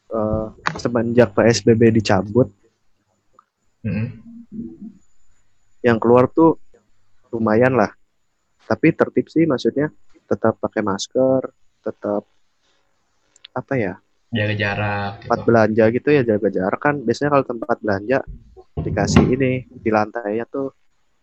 eh, 0.09 0.47
semenjak 0.81 1.29
PSBB 1.37 2.01
dicabut, 2.01 2.49
Mm-mm. 3.85 4.09
yang 5.85 6.01
keluar 6.01 6.25
tuh 6.33 6.57
lumayan 7.29 7.77
lah. 7.77 7.93
Tapi 8.65 8.89
tertib 8.89 9.29
sih 9.29 9.45
maksudnya 9.45 9.93
tetap 10.25 10.57
pakai 10.57 10.81
masker, 10.81 11.45
tetap 11.85 12.25
apa 13.53 13.73
ya? 13.77 13.93
jaga 14.33 14.55
jarak 14.57 15.11
tempat 15.21 15.37
gitu. 15.37 15.45
belanja 15.45 15.83
gitu 15.93 16.09
ya 16.09 16.21
jaga 16.25 16.49
jarak 16.49 16.81
kan 16.81 16.95
biasanya 17.05 17.37
kalau 17.37 17.45
tempat 17.45 17.77
belanja 17.85 18.19
dikasih 18.81 19.25
ini 19.29 19.69
di 19.69 19.89
lantainya 19.93 20.49
tuh 20.49 20.73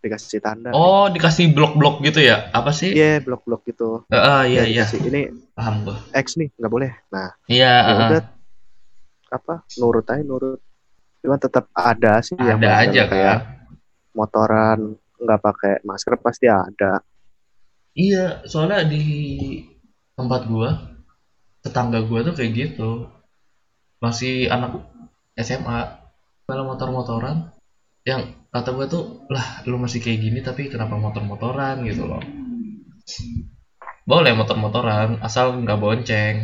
dikasih 0.01 0.41
tanda. 0.41 0.73
Oh 0.73 1.07
dikasih 1.13 1.53
blok-blok 1.53 2.01
gitu 2.01 2.25
ya? 2.25 2.49
Apa 2.57 2.73
sih? 2.73 2.93
Iya 2.97 3.21
blok-blok 3.21 3.69
gitu. 3.69 4.09
Eh, 4.09 4.17
eh, 4.17 4.43
iya 4.57 4.61
Ya, 4.61 4.65
iya. 4.65 4.85
dikasih 4.89 5.01
ini 5.13 5.23
paham 5.53 5.75
gua. 5.85 5.97
X 6.17 6.41
nih 6.41 6.49
nggak 6.57 6.73
boleh. 6.73 6.91
Nah 7.13 7.29
iya 7.47 7.73
ya 7.73 7.85
eh, 7.85 7.93
eh. 7.93 7.99
udah. 8.01 8.23
Apa? 9.31 9.55
Nurut 9.79 10.07
aja 10.09 10.23
nurut. 10.25 10.61
Cuma 11.21 11.37
tetap 11.37 11.69
ada 11.77 12.25
sih 12.25 12.35
yang 12.41 12.57
ada 12.59 12.81
bandel 12.81 12.91
aja 12.91 13.03
kayak 13.13 13.29
kan 13.29 13.41
motoran 14.17 14.79
nggak 15.21 15.41
pakai 15.45 15.75
masker 15.85 16.17
pasti 16.19 16.49
ada. 16.49 17.05
Iya 17.93 18.43
soalnya 18.49 18.89
di 18.89 19.05
tempat 20.17 20.49
gua 20.49 20.97
tetangga 21.61 22.01
gua 22.09 22.25
tuh 22.25 22.35
kayak 22.35 22.53
gitu. 22.57 23.05
Masih 24.01 24.49
anak 24.49 24.81
SMA 25.37 26.01
kalau 26.49 26.65
motor-motoran 26.73 27.53
yang 28.09 28.40
kata 28.55 28.71
gua 28.77 28.87
tuh 28.95 29.05
lah 29.35 29.47
lu 29.71 29.77
masih 29.85 30.01
kayak 30.05 30.21
gini 30.25 30.39
tapi 30.49 30.63
kenapa 30.73 30.95
motor-motoran 31.05 31.77
gitu 31.89 32.03
loh 32.11 32.23
boleh 34.11 34.33
motor-motoran 34.39 35.09
asal 35.27 35.47
nggak 35.63 35.81
bonceng 35.85 36.37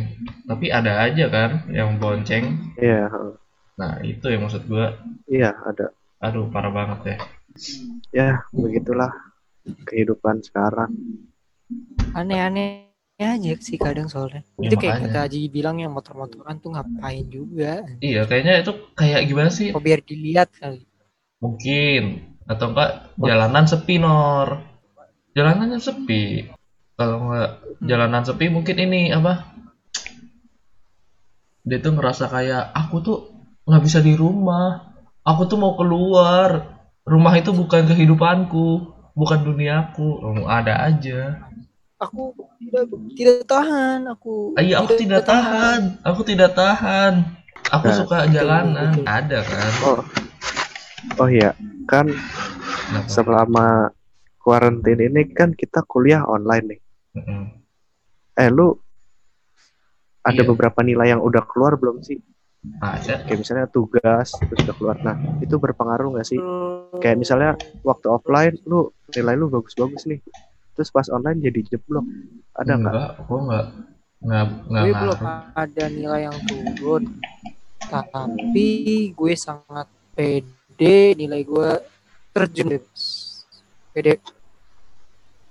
tapi 0.49 0.65
ada 0.77 0.93
aja 1.05 1.25
kan 1.35 1.51
yang 1.77 1.89
bonceng 2.01 2.45
Iya, 2.79 3.09
heeh. 3.13 3.33
nah 3.79 3.93
itu 4.11 4.25
yang 4.31 4.41
maksud 4.45 4.63
gua 4.71 4.85
iya 5.29 5.51
ada. 5.69 5.87
aduh 6.25 6.45
parah 6.53 6.71
banget 6.73 6.99
ya 7.11 7.17
Ya, 8.15 8.29
begitulah 8.55 9.11
kehidupan 9.89 10.39
sekarang. 10.45 10.91
Aneh-aneh 12.15 12.87
aja 13.19 13.51
sih 13.59 13.77
kadang 13.77 14.07
soalnya. 14.07 14.41
Ya, 14.61 14.69
itu 14.69 14.75
kayak 14.79 14.95
kata 15.09 15.19
Aji 15.27 15.39
bilang 15.49 15.77
yang 15.81 15.91
motor-motoran 15.93 16.57
tuh 16.63 16.69
ngapain 16.73 17.25
juga. 17.27 17.83
iya 18.01 18.21
kayaknya 18.29 18.53
itu 18.63 18.71
kayak 18.95 19.21
gimana 19.29 19.49
sih 19.49 19.67
Kok 19.73 19.83
biar 19.83 19.99
dilihat 20.05 20.49
kali. 20.55 20.81
Mungkin. 21.39 22.03
Atau 22.47 22.71
enggak 22.71 23.11
jalanan 23.19 23.65
sepi 23.67 23.99
nor. 23.99 24.63
Jalanannya 25.35 25.79
sepi. 25.79 26.47
Kalau 26.97 27.29
enggak 27.29 27.49
jalanan 27.83 28.23
sepi 28.23 28.49
mungkin 28.49 28.77
ini 28.79 29.11
apa? 29.11 29.53
Dia 31.67 31.83
tuh 31.83 31.99
ngerasa 31.99 32.31
kayak 32.31 32.71
aku 32.71 32.95
tuh 33.03 33.17
nggak 33.67 33.83
bisa 33.83 33.99
di 33.99 34.15
rumah. 34.15 34.95
Aku 35.27 35.43
tuh 35.45 35.59
mau 35.59 35.75
keluar. 35.75 36.79
Rumah 37.03 37.33
itu 37.39 37.51
bukan 37.51 37.87
kehidupanku 37.87 38.97
bukan 39.17 39.39
duniaku. 39.41 40.07
Oh, 40.21 40.45
ada 40.45 40.87
aja. 40.87 41.49
Aku 41.97 42.37
tidak 42.61 42.85
tidak 43.17 43.37
tahan. 43.49 44.05
Aku 44.13 44.53
Ah, 44.53 44.61
iya 44.61 44.77
aku 44.85 44.93
tidak 44.93 45.25
tahan. 45.25 45.97
Aku 46.05 46.21
tidak 46.21 46.53
tahan. 46.53 47.13
Aku 47.73 47.89
Nah, 47.89 47.97
suka 47.97 48.17
jalanan. 48.29 48.93
betul. 48.93 49.05
ada 49.09 49.39
kan? 49.41 49.71
Oh, 49.83 49.99
oh 51.17 51.29
iya, 51.29 51.53
kan 51.85 52.07
Kenapa? 52.07 53.07
selama 53.09 53.67
kuarantin 54.39 54.99
ini 55.01 55.27
kan 55.35 55.51
kita 55.51 55.83
kuliah 55.83 56.23
online 56.23 56.65
nih. 56.75 56.79
Mm-mm. 57.19 57.41
Eh, 58.37 58.47
lu 58.47 58.77
ada 60.21 60.43
Iya. 60.43 60.47
beberapa 60.47 60.79
nilai 60.83 61.15
yang 61.15 61.23
udah 61.23 61.43
keluar 61.47 61.75
belum 61.75 62.03
sih? 62.03 62.19
ada 62.83 63.23
Kayak 63.23 63.39
misalnya 63.39 63.67
tugas 63.71 64.35
terus 64.35 64.59
udah 64.67 64.75
keluar. 64.75 64.97
Nah, 64.99 65.15
itu 65.39 65.55
berpengaruh 65.55 66.15
nggak 66.15 66.27
sih? 66.27 66.39
Hmm, 66.39 66.99
Kayak 66.99 67.17
misalnya 67.19 67.51
waktu 67.83 68.07
offline 68.11 68.55
lu 68.67 68.91
nilai 69.11 69.35
lu 69.39 69.47
bagus-bagus 69.47 70.03
nih. 70.03 70.19
Terus 70.75 70.89
pas 70.91 71.07
online 71.07 71.39
jadi 71.39 71.59
jeblok. 71.63 72.03
Ada 72.53 72.75
nggak? 72.75 72.93
enggak 72.93 73.11
aku 73.23 73.33
enggak 73.39 73.65
enggak 74.19 74.43
enggak 74.67 74.81
gue 74.83 74.93
belum 74.95 75.19
ada 75.55 75.85
nilai 75.87 76.21
yang 76.27 76.37
turun. 76.43 77.03
Tapi 77.87 78.67
gue 79.15 79.33
sangat 79.39 79.87
pede 80.11 80.66
nilai 80.85 81.41
gue 81.41 81.69
terjun. 82.29 82.77
Pede. 83.95 84.21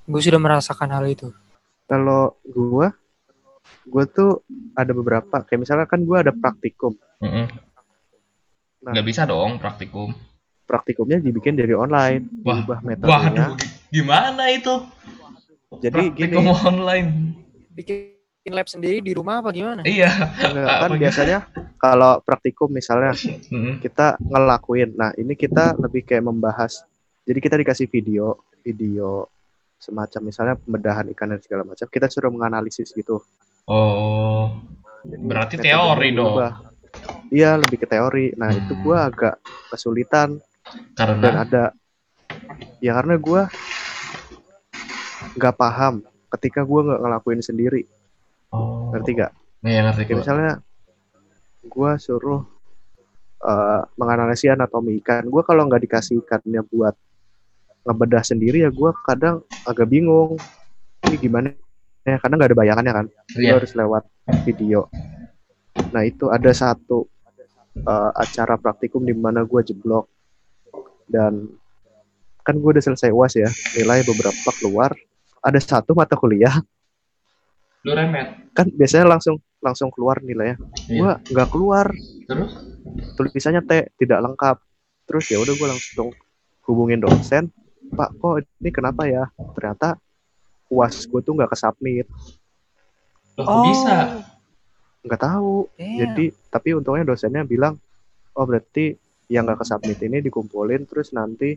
Gue 0.06 0.20
sudah 0.22 0.38
merasakan 0.38 0.94
hal 0.94 1.04
itu. 1.10 1.34
Kalau 1.86 2.38
gua 2.46 2.94
gua 3.86 4.02
tuh 4.06 4.42
ada 4.74 4.90
beberapa 4.90 5.42
kayak 5.46 5.62
misalnya 5.62 5.86
kan 5.86 6.02
gua 6.02 6.22
ada 6.22 6.34
praktikum. 6.34 6.94
Mm-mm. 7.22 7.46
Nah. 8.86 8.94
nggak 8.94 9.06
bisa 9.06 9.26
dong 9.26 9.58
praktikum 9.58 10.14
Praktikumnya 10.66 11.22
dibikin 11.22 11.54
dari 11.54 11.74
online, 11.74 12.26
Wah. 12.42 12.58
diubah 12.62 12.78
metodenya. 12.82 13.14
waduh 13.14 13.50
gimana 13.90 14.50
itu 14.50 14.74
Jadi 15.78 16.10
gini, 16.14 16.34
praktikum 16.34 16.46
online 16.74 17.08
Bikin 17.74 18.15
lab 18.48 18.66
sendiri 18.66 19.02
di 19.02 19.10
rumah 19.10 19.42
apa 19.42 19.50
gimana? 19.50 19.82
iya 19.82 20.06
enggak, 20.38 20.66
kan 20.66 20.86
Apa 20.86 20.94
biasanya 20.94 21.38
kalau 21.76 22.22
praktikum 22.22 22.70
misalnya 22.70 23.10
Mm-mm. 23.50 23.82
kita 23.82 24.14
ngelakuin. 24.20 24.94
Nah, 24.94 25.10
ini 25.14 25.34
kita 25.34 25.74
lebih 25.76 26.02
kayak 26.02 26.22
membahas. 26.22 26.86
Jadi 27.22 27.38
kita 27.38 27.56
dikasih 27.56 27.86
video, 27.86 28.38
video 28.60 29.26
semacam 29.76 30.20
misalnya 30.24 30.54
pembedahan 30.56 31.10
ikan 31.10 31.28
dan 31.28 31.40
segala 31.40 31.62
macam. 31.64 31.84
Kita 31.84 32.06
suruh 32.06 32.30
menganalisis 32.30 32.90
gitu. 32.90 33.18
oh 33.66 34.62
Jadi 35.02 35.22
Berarti 35.22 35.54
teori 35.58 36.08
dong. 36.10 36.34
diubah. 36.34 36.52
Iya, 37.28 37.50
lebih 37.56 37.76
ke 37.76 37.86
teori. 37.86 38.30
Nah, 38.32 38.50
itu 38.50 38.72
Hmm. 38.72 38.82
gua 38.82 38.98
agak 39.04 39.34
kesulitan 39.68 40.38
dan 40.94 41.18
karena 41.18 41.28
ada 41.42 41.64
ya 42.78 42.94
karena 42.94 43.14
gua 43.16 43.50
nggak 45.36 45.54
paham 45.54 46.00
ketika 46.32 46.62
gua 46.62 46.80
nggak 46.86 47.00
ngelakuin 47.02 47.42
sendiri. 47.42 47.82
Ngerti 48.96 49.10
gak? 49.16 49.32
Iya 49.66 49.80
ngerti 49.88 50.02
Kayak 50.06 50.18
misalnya 50.22 50.52
gua 51.66 51.90
suruh 52.00 52.42
eh, 53.44 53.82
menganalisis 54.00 54.52
anatomi 54.52 54.96
ikan. 55.04 55.28
Gua 55.28 55.42
kalau 55.44 55.68
nggak 55.68 55.82
dikasih 55.84 56.22
ikannya 56.24 56.62
buat 56.66 56.94
ngebedah 57.86 58.22
sendiri 58.24 58.64
ya 58.66 58.70
gua 58.72 58.96
kadang 59.04 59.44
agak 59.68 59.86
bingung. 59.92 60.40
Ini 61.06 61.16
gimana 61.20 61.52
ya? 62.02 62.16
Karena 62.18 62.34
nggak 62.40 62.50
ada 62.50 62.58
bayangannya 62.58 62.92
kan. 62.92 63.06
Iya. 63.36 63.60
harus 63.60 63.72
lewat 63.76 64.02
video. 64.48 64.88
Nah 65.92 66.02
itu 66.02 66.32
ada 66.32 66.50
satu 66.56 67.04
eh, 67.76 68.10
acara 68.16 68.56
praktikum 68.56 69.04
di 69.04 69.12
mana 69.12 69.44
gua 69.44 69.60
jeblok 69.60 70.08
dan 71.06 71.46
kan 72.46 72.54
gue 72.62 72.70
udah 72.78 72.84
selesai 72.84 73.10
uas 73.10 73.34
ya 73.34 73.50
nilai 73.74 74.06
beberapa 74.06 74.50
keluar 74.62 74.94
ada 75.42 75.58
satu 75.58 75.98
mata 75.98 76.14
kuliah 76.14 76.62
lu 77.86 77.94
remet. 77.94 78.50
Kan 78.50 78.66
biasanya 78.74 79.06
langsung 79.06 79.38
langsung 79.62 79.94
keluar 79.94 80.18
nilainya. 80.18 80.58
Iya. 80.90 80.98
gua 80.98 81.12
nggak 81.22 81.48
keluar. 81.54 81.86
Terus? 82.26 82.52
Tulisannya 83.14 83.62
T 83.62 83.94
tidak 84.02 84.18
lengkap. 84.26 84.56
Terus 85.06 85.24
ya 85.30 85.38
udah 85.38 85.54
gue 85.54 85.68
langsung 85.70 86.10
hubungin 86.66 86.98
dosen. 86.98 87.54
Pak 87.94 88.18
kok 88.18 88.42
ini 88.58 88.70
kenapa 88.74 89.06
ya? 89.06 89.30
Ternyata 89.54 89.94
uas 90.66 91.06
gue 91.06 91.20
tuh 91.22 91.38
nggak 91.38 91.54
kesubmit. 91.54 92.10
Loh, 93.38 93.46
kok 93.46 93.58
bisa? 93.70 93.96
Nggak 95.06 95.22
tahu. 95.22 95.70
Damn. 95.78 95.96
jadi 96.02 96.24
tapi 96.50 96.68
untungnya 96.74 97.06
dosennya 97.06 97.46
bilang 97.46 97.78
oh 98.34 98.44
berarti 98.44 98.98
yang 99.30 99.46
nggak 99.46 99.62
kesubmit 99.62 100.02
ini 100.02 100.18
dikumpulin 100.26 100.90
terus 100.90 101.14
nanti 101.14 101.54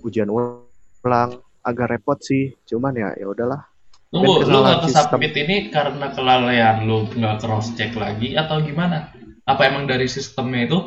ujian 0.00 0.32
ulang. 0.32 1.36
Agak 1.66 1.98
repot 1.98 2.16
sih 2.22 2.54
cuman 2.64 2.94
ya 2.94 3.10
ya 3.18 3.26
udahlah 3.26 3.75
tunggu 4.10 4.46
lu 4.46 4.58
nggak 4.62 4.86
submit 4.90 5.34
ini 5.34 5.56
karena 5.74 6.14
kelalaian 6.14 6.86
lu 6.86 7.10
nggak 7.10 7.42
cross 7.42 7.74
check 7.74 7.92
lagi 7.98 8.38
atau 8.38 8.62
gimana? 8.62 9.10
Apa 9.46 9.70
emang 9.70 9.86
dari 9.86 10.06
sistemnya 10.10 10.66
itu? 10.66 10.78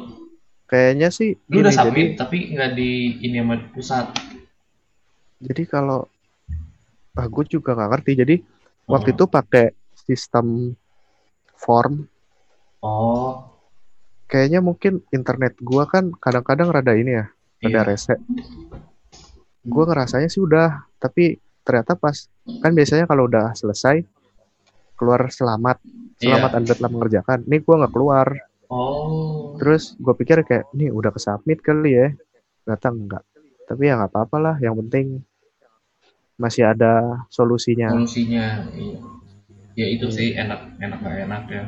Kayaknya 0.69 1.10
sih 1.10 1.34
lu 1.49 1.60
gini, 1.60 1.62
udah 1.65 1.73
jadi 1.73 1.79
submit 1.82 2.10
tapi 2.15 2.38
nggak 2.55 2.71
di 2.77 2.91
ini 3.25 3.38
sama 3.41 3.55
pusat. 3.73 4.05
Jadi 5.39 5.63
kalau 5.67 6.05
ah 7.17 7.27
gue 7.27 7.45
juga 7.47 7.75
nggak 7.75 7.89
ngerti. 7.91 8.12
Jadi 8.15 8.36
waktu 8.88 9.10
Oh. 9.12 9.15
itu 9.15 9.25
pakai 9.27 9.65
sistem 10.08 10.75
form. 11.60 12.08
Oh. 12.79 13.43
Kayaknya 14.29 14.62
mungkin 14.62 15.01
internet 15.10 15.58
gua 15.60 15.89
kan 15.89 16.13
kadang-kadang 16.15 16.69
rada 16.69 16.93
ini 16.93 17.17
ya 17.17 17.25
rada 17.65 17.82
iya. 17.82 17.82
rese. 17.84 18.15
Gua 19.65 19.84
ngerasanya 19.89 20.29
sih 20.32 20.39
udah 20.39 20.86
tapi 21.01 21.41
ternyata 21.69 21.93
pas 21.93 22.25
kan 22.65 22.73
biasanya 22.73 23.05
kalau 23.05 23.29
udah 23.29 23.53
selesai 23.53 24.01
keluar 24.97 25.29
selamat. 25.29 25.77
Selamat 26.17 26.51
Iya. 26.51 26.58
anda 26.58 26.73
telah 26.73 26.91
mengerjakan. 26.91 27.45
Ini 27.45 27.58
gua 27.62 27.86
nggak 27.86 27.93
keluar. 27.93 28.27
Oh. 28.69 29.53
Terus 29.62 29.93
gue 29.97 30.13
pikir 30.13 30.45
kayak 30.45 30.69
ini 30.77 30.89
udah 30.89 31.13
kesubmit 31.13 31.62
kali 31.62 31.93
ya. 31.93 32.08
Ternyata 32.65 32.89
enggak 32.89 33.23
tapi 33.69 33.86
ya 33.86 34.01
nggak 34.01 34.10
apa-apa 34.10 34.38
lah 34.41 34.55
yang 34.58 34.73
penting 34.82 35.21
masih 36.41 36.65
ada 36.65 37.21
solusinya. 37.29 37.93
Solusinya 37.93 38.65
iya. 38.73 38.97
ya 39.77 39.88
itu 39.93 40.10
sih 40.10 40.34
enak 40.34 40.82
enak 40.82 40.97
gak 41.05 41.17
enak 41.29 41.43
ya. 41.53 41.63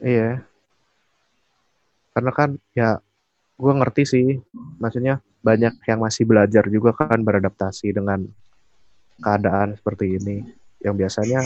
Iya. 0.00 0.30
Karena 2.16 2.32
kan 2.32 2.50
ya 2.72 3.04
gue 3.54 3.72
ngerti 3.76 4.02
sih, 4.08 4.26
maksudnya 4.80 5.20
banyak 5.44 5.76
yang 5.84 6.00
masih 6.00 6.24
belajar 6.24 6.64
juga 6.72 6.96
kan 6.96 7.20
beradaptasi 7.20 7.92
dengan 7.92 8.24
keadaan 9.20 9.76
seperti 9.76 10.18
ini. 10.18 10.42
Yang 10.82 10.94
biasanya 11.06 11.40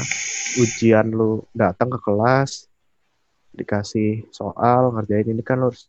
ujian 0.59 1.13
lu 1.15 1.43
datang 1.55 1.89
ke 1.93 1.99
kelas, 2.03 2.67
dikasih 3.55 4.27
soal, 4.31 4.95
ngerjain 4.95 5.29
ini 5.31 5.43
kan 5.43 5.63
lu 5.63 5.71
harus 5.71 5.89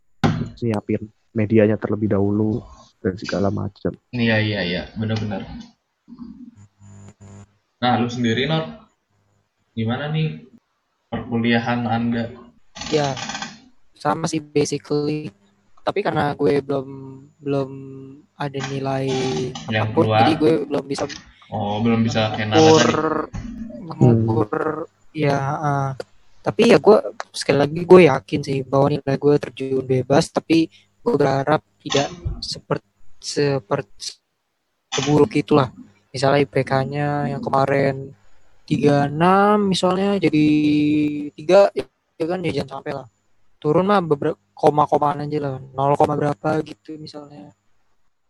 nyiapin 0.62 1.08
medianya 1.34 1.78
terlebih 1.78 2.10
dahulu 2.10 2.62
dan 3.00 3.16
segala 3.16 3.48
macam. 3.48 3.96
iya 4.12 4.38
iya 4.44 4.60
iya 4.66 4.82
benar-benar 5.00 5.46
nah 7.80 7.96
lu 7.96 8.12
sendiri 8.12 8.44
Nor 8.44 8.84
gimana 9.72 10.12
nih 10.12 10.44
perkuliahan 11.08 11.88
anda 11.88 12.28
ya 12.92 13.16
sama 13.96 14.28
sih 14.28 14.44
basically 14.44 15.32
tapi 15.88 16.04
karena 16.04 16.36
gue 16.36 16.60
belum 16.60 16.88
belum 17.40 17.70
ada 18.36 18.60
nilai 18.68 19.08
Yang 19.72 19.88
apa 19.88 19.96
pun 19.96 20.06
keluar. 20.12 20.20
jadi 20.20 20.32
gue 20.36 20.54
belum 20.68 20.84
bisa 20.84 21.04
oh 21.50 21.82
belum 21.82 22.06
bisa 22.06 22.34
kayak 22.34 22.54
mengukur 22.54 22.98
mengukur 23.82 24.50
ya 25.12 25.38
ah. 25.38 25.90
tapi 26.46 26.72
ya 26.72 26.78
gue 26.78 26.98
sekali 27.34 27.58
lagi 27.62 27.82
gue 27.84 28.02
yakin 28.06 28.40
sih 28.46 28.60
bahwa 28.64 28.94
nilai 28.94 29.18
gue 29.18 29.36
terjun 29.42 29.86
bebas 29.86 30.30
tapi 30.30 30.70
gue 31.04 31.14
berharap 31.18 31.62
tidak 31.82 32.08
seperti 32.40 32.90
seperti 33.20 34.20
seburuk 34.90 35.32
itulah. 35.38 35.70
Misalnya 36.10 36.42
IPK-nya 36.42 37.08
yang 37.30 37.42
kemarin 37.44 38.16
36 38.66 39.14
misalnya 39.66 40.18
jadi 40.18 40.48
tiga 41.34 41.70
ya 41.74 42.26
kan 42.26 42.40
ya 42.42 42.52
jangan 42.62 42.82
sampai 42.82 42.94
lah. 42.98 43.08
Turun 43.60 43.86
mah 43.86 44.02
beberapa 44.02 44.40
koma-komaan 44.56 45.28
aja 45.28 45.38
lah 45.40 45.54
0, 45.60 46.00
koma 46.00 46.16
berapa 46.18 46.64
gitu 46.66 46.98
misalnya. 46.98 47.54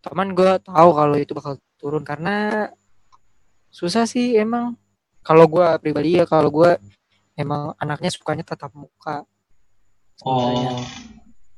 Teman 0.04 0.36
gue 0.36 0.60
tahu 0.64 0.90
kalau 0.96 1.16
itu 1.16 1.32
bakal 1.36 1.54
turun 1.80 2.04
karena 2.04 2.68
susah 3.70 4.04
sih 4.04 4.36
emang 4.36 4.74
kalau 5.22 5.46
gue 5.46 5.66
pribadi 5.80 6.18
ya 6.18 6.26
kalau 6.26 6.50
gue 6.50 6.76
emang 7.34 7.74
anaknya 7.78 8.10
sukanya 8.10 8.44
tatap 8.44 8.74
muka 8.74 9.24
Oh, 10.20 10.84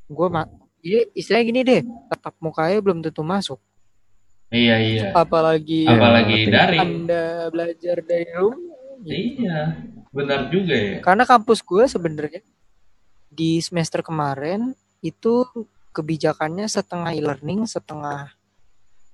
gue 0.05 0.27
mah 0.29 0.45
iya 0.85 1.09
istilahnya 1.17 1.45
gini 1.49 1.61
deh 1.65 1.81
tatap 2.13 2.37
mukanya 2.37 2.77
belum 2.77 3.01
tentu 3.01 3.25
masuk 3.25 3.57
iya 4.53 4.77
iya. 4.77 5.09
apalagi 5.17 5.89
Apalagi 5.89 6.45
ngerti. 6.45 6.53
dari. 6.53 6.77
anda 6.77 7.49
belajar 7.49 7.97
dari 8.05 8.29
rumah 8.29 8.69
Iya, 9.01 9.81
benar 10.13 10.53
juga 10.53 10.77
ya. 10.77 11.01
karena 11.01 11.25
kampus 11.25 11.65
gue 11.65 11.89
sebenarnya 11.89 12.45
di 13.33 13.57
semester 13.57 14.05
kemarin 14.05 14.77
itu 15.01 15.41
kebijakannya 15.89 16.69
setengah 16.69 17.17
e-learning 17.17 17.65
setengah 17.65 18.29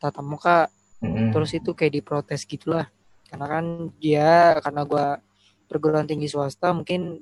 tatap 0.04 0.26
muka 0.28 0.68
Mm-mm. 0.98 1.30
terus 1.30 1.54
itu 1.54 1.78
kayak 1.78 1.94
diprotes 2.02 2.42
gitulah 2.50 2.90
karena 3.30 3.46
kan 3.46 3.66
dia 4.02 4.58
karena 4.64 4.82
gue 4.88 5.08
perguruan 5.68 6.08
tinggi 6.08 6.26
swasta 6.32 6.72
mungkin 6.74 7.22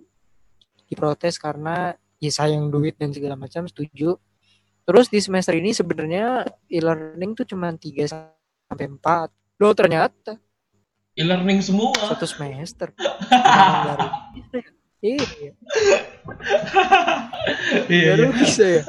diprotes 0.85 1.35
karena 1.41 1.97
ya 2.21 2.31
sayang 2.31 2.69
duit 2.71 2.95
dan 2.95 3.11
segala 3.11 3.35
macam 3.35 3.65
setuju 3.67 4.15
terus 4.85 5.09
di 5.09 5.17
semester 5.19 5.57
ini 5.57 5.73
sebenarnya 5.73 6.45
e-learning 6.69 7.33
tuh 7.33 7.43
cuma 7.49 7.73
3 7.73 8.05
sampai 8.69 8.85
4 8.87 9.59
loh 9.59 9.73
ternyata 9.73 10.37
E-learning 11.15 11.63
semua. 11.63 11.95
satu 11.95 12.27
semester 12.27 12.91
ya? 12.91 13.11
iya 15.05 15.51
Iya, 17.87 18.11
baru 18.15 18.25
iya. 18.29 18.35
bisa 18.35 18.65
ya 18.67 18.83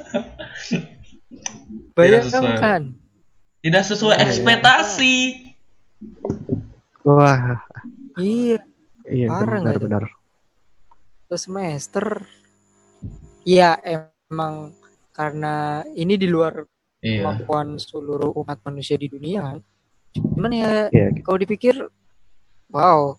bayangkan 1.97 2.83
Tidak 3.67 3.83
sesuai 3.83 4.15
Iya. 4.15 4.25
ekspektasi. 4.31 5.15
Wah, 7.03 7.59
iya 8.15 8.63
iya 9.05 9.27
Parah 9.27 9.59
itu? 9.59 9.67
benar-benar. 9.83 10.05
satu 11.27 11.35
semester 11.39 12.07
ya 13.43 13.75
emang 13.83 14.71
karena 15.11 15.55
ini 15.93 16.15
di 16.15 16.31
luar 16.31 16.63
Iya. 17.03 17.27
kemampuan 17.27 17.75
seluruh 17.77 18.31
umat 18.37 18.63
manusia 18.63 18.95
di 18.95 19.07
dunia 19.07 19.43
kan 19.43 19.59
cuman 20.15 20.51
ya 20.51 20.71
Iya, 20.91 21.07
kalau 21.23 21.39
dipikir 21.39 21.75
wow 22.71 23.15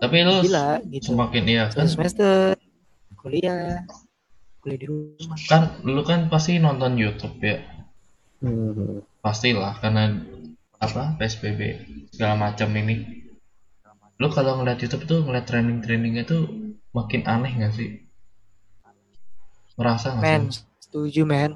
Tapi 0.00 0.16
lu 0.24 0.40
gila 0.44 0.80
gitu 0.88 1.12
semakin 1.12 1.42
iya 1.44 1.64
kan 1.68 1.84
semester 1.88 2.56
kuliah 3.16 3.84
kuliah 4.60 4.78
di 4.80 4.86
rumah 4.88 5.36
kan 5.44 5.62
lu 5.84 6.00
kan 6.04 6.28
pasti 6.28 6.56
nonton 6.56 6.96
YouTube 6.96 7.36
ya. 7.40 7.60
Hmm. 8.40 9.00
Pastilah 9.28 9.76
karena 9.84 10.16
apa 10.80 11.20
PSBB 11.20 11.60
segala 12.16 12.48
macam 12.48 12.72
ini. 12.72 13.28
Lu 14.16 14.32
kalau 14.32 14.56
ngeliat 14.56 14.80
YouTube 14.80 15.04
tuh 15.04 15.20
ngeliat 15.20 15.44
trending-trendingnya 15.44 16.24
tuh 16.24 16.48
makin 16.96 17.28
aneh 17.28 17.52
gak 17.60 17.76
sih? 17.76 18.08
Merasa 19.76 20.16
gak 20.16 20.24
men 20.24 20.42
sih? 20.48 20.64
setuju 20.88 21.28
men 21.28 21.52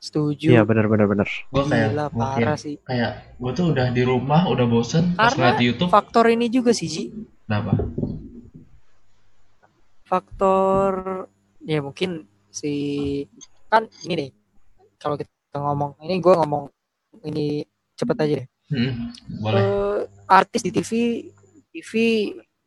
setuju 0.00 0.56
Iya 0.56 0.64
benar-benar 0.64 1.04
benar. 1.04 1.28
Gue 1.52 1.64
kayak 1.68 1.92
gila 1.92 2.06
parah 2.08 2.56
sih 2.56 2.80
kayak 2.80 3.36
gue 3.36 3.52
tuh 3.52 3.76
udah 3.76 3.86
di 3.92 4.02
rumah 4.08 4.48
udah 4.48 4.64
bosen 4.64 5.12
pas 5.12 5.36
karena 5.36 5.52
ngeliat 5.52 5.56
di 5.60 5.64
YouTube 5.68 5.92
faktor 5.92 6.24
ini 6.32 6.48
juga 6.48 6.72
sih 6.72 6.88
Ji 6.88 7.12
kenapa? 7.44 7.76
faktor 10.08 10.92
ya 11.60 11.84
mungkin 11.84 12.24
si 12.48 12.72
kan 13.68 13.84
ini 14.08 14.14
nih 14.16 14.30
kalau 14.96 15.20
kita 15.20 15.60
ngomong 15.60 16.00
ini 16.00 16.16
gue 16.16 16.32
ngomong 16.32 16.73
ini 17.22 17.62
cepet 17.94 18.16
aja. 18.18 18.34
Deh 18.42 18.48
Hmm, 18.72 19.12
boleh. 19.44 19.60
Eh, 19.60 20.00
artis 20.24 20.64
di 20.64 20.72
TV 20.72 21.20
TV 21.68 21.92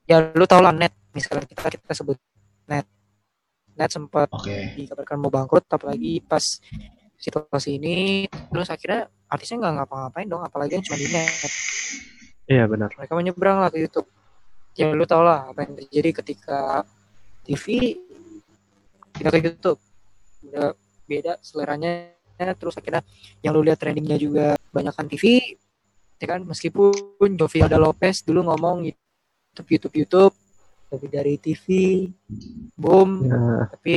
ya 0.05 0.29
lu 0.29 0.45
tau 0.45 0.61
lah 0.61 0.69
net. 0.69 0.93
Misalnya 1.11 1.49
kita 1.49 1.73
kita 1.73 1.93
sebut 1.97 2.17
net. 2.69 2.85
Net 3.73 3.89
sempat 3.89 4.29
Oke. 4.29 4.77
dikabarkan 4.77 5.17
mau 5.17 5.33
bangkrut 5.33 5.65
apalagi 5.65 6.21
pas 6.21 6.43
situasi 7.17 7.81
ini. 7.81 8.29
Terus 8.29 8.69
akhirnya 8.69 9.09
artisnya 9.25 9.57
nggak 9.65 9.73
ngapa-ngapain 9.81 10.27
dong 10.29 10.43
apalagi 10.45 10.77
yang 10.77 10.85
cuma 10.85 10.97
di 11.01 11.07
net. 11.09 11.51
Iya 12.47 12.63
benar. 12.69 12.89
mereka 12.95 13.13
menyeberang 13.17 13.57
lah 13.59 13.69
ke 13.73 13.81
YouTube. 13.81 14.07
Ya 14.77 14.93
lu 14.93 15.03
tau 15.09 15.25
lah 15.25 15.49
apa 15.49 15.65
yang 15.65 15.73
terjadi 15.81 16.21
ketika 16.21 16.85
TV 17.41 17.97
pindah 19.17 19.33
ke 19.33 19.39
YouTube. 19.41 19.81
Udah 20.45 20.77
beda 21.09 21.41
seleranya 21.41 22.16
terus 22.57 22.77
akhirnya 22.77 23.01
yang 23.41 23.57
lu 23.57 23.65
lihat 23.65 23.81
trendingnya 23.81 24.17
juga 24.21 24.53
banyakkan 24.69 25.09
TV 25.09 25.57
ya 26.21 26.25
kan? 26.25 26.41
Meskipun 26.45 27.29
Jovialda 27.37 27.81
Lopez 27.81 28.21
dulu 28.21 28.45
ngomong 28.45 28.85
YouTube 28.85 29.69
YouTube 29.73 29.95
YouTube 30.05 30.33
lebih 30.93 31.09
dari 31.09 31.33
TV 31.41 31.65
boom. 32.77 33.25
Ya, 33.25 33.67
tapi 33.73 33.95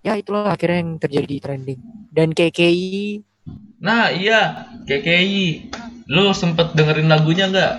ya 0.00 0.12
itulah 0.16 0.48
akhirnya 0.48 0.78
yang 0.80 0.92
terjadi 0.96 1.34
trending. 1.44 1.80
Dan 2.08 2.32
KKI 2.32 3.22
Nah 3.78 4.10
iya. 4.10 4.66
KKI 4.88 5.70
Lu 6.08 6.32
sempet 6.32 6.72
dengerin 6.72 7.12
lagunya 7.12 7.52
nggak? 7.52 7.74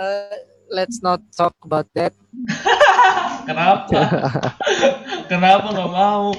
eh, 0.00 0.36
let's 0.72 1.04
not 1.04 1.20
talk 1.36 1.52
about 1.60 1.84
that. 1.92 2.16
Kenapa? 3.48 3.84
Kenapa 5.30 5.66
nggak 5.76 5.92
mau? 5.92 6.32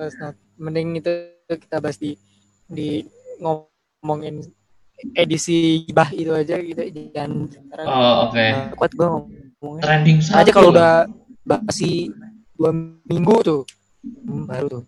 Let's 0.00 0.16
not 0.16 0.34
mending 0.56 0.96
itu 0.96 1.12
kita 1.52 1.76
bahas 1.76 2.00
di 2.00 2.16
di 2.64 3.04
ngomongin 3.36 4.40
edisi 5.12 5.84
gibah 5.84 6.08
itu 6.12 6.32
aja 6.32 6.56
gitu. 6.60 6.80
Jangan 7.12 7.48
sekarang 7.52 7.86
Oh 7.88 8.14
oke. 8.28 8.36
nggak 8.40 8.76
kuat 8.76 8.92
gue 8.96 9.06
ngomongnya. 9.06 9.82
Trending 9.84 10.18
satu 10.24 10.38
aja 10.40 10.50
kalau 10.56 10.68
udah 10.72 10.92
basi 11.44 12.08
dua 12.56 12.72
minggu 13.08 13.36
tuh 13.44 13.62
hmm, 14.04 14.44
baru 14.48 14.66
tuh. 14.80 14.84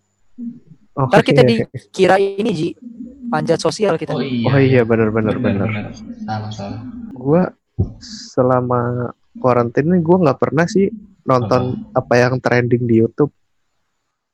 Oh, 0.93 1.09
ntar 1.09 1.25
kita 1.25 1.41
iya. 1.49 1.65
dikira 1.73 2.17
ini 2.21 2.51
ji 2.53 2.69
panjat 3.33 3.61
sosial 3.61 3.97
kita. 3.97 4.13
Oh 4.13 4.21
iya. 4.21 4.49
Oh 4.49 4.61
iya 4.61 4.83
benar-benar 4.85 5.37
benar. 5.41 5.69
benar. 5.69 5.93
Salah 6.25 6.53
salah. 6.53 6.81
Gua 7.17 7.49
selama 8.33 9.13
karantina 9.41 9.97
ini 9.97 10.05
gua 10.05 10.29
nggak 10.29 10.41
pernah 10.41 10.69
sih 10.69 10.93
nonton 11.25 11.89
apa 11.97 12.15
yang 12.21 12.37
trending 12.41 12.85
di 12.85 13.01
YouTube. 13.01 13.33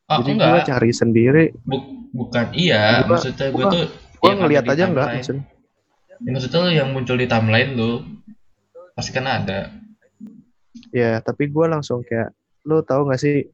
Oh 0.09 0.17
Jadi 0.19 0.31
gua 0.33 0.45
enggak 0.51 0.67
cari 0.67 0.91
sendiri. 0.91 1.45
Bu- 1.63 1.97
Bukan 2.09 2.57
iya 2.57 3.05
Gua- 3.05 3.21
Maksudnya 3.21 3.53
gue 3.53 3.65
tuh 3.69 3.85
ngeliat 4.35 4.65
ada 4.65 4.67
di 4.67 4.73
aja 4.73 4.85
nggak 4.87 4.97
timeline. 5.05 5.17
maksudnya. 5.21 5.45
Ya, 6.09 6.31
Maksudnya 6.33 6.59
lo 6.59 6.71
yang 6.73 6.89
muncul 6.91 7.15
di 7.15 7.27
timeline 7.29 7.71
lu 7.77 7.93
Pasti 8.97 9.11
kan 9.13 9.25
ada 9.25 9.69
Ya, 10.91 11.21
tapi 11.21 11.47
gua 11.47 11.69
langsung 11.69 12.01
kayak 12.01 12.33
lu 12.65 12.81
tahu 12.81 13.07
nggak 13.07 13.21
sih 13.21 13.45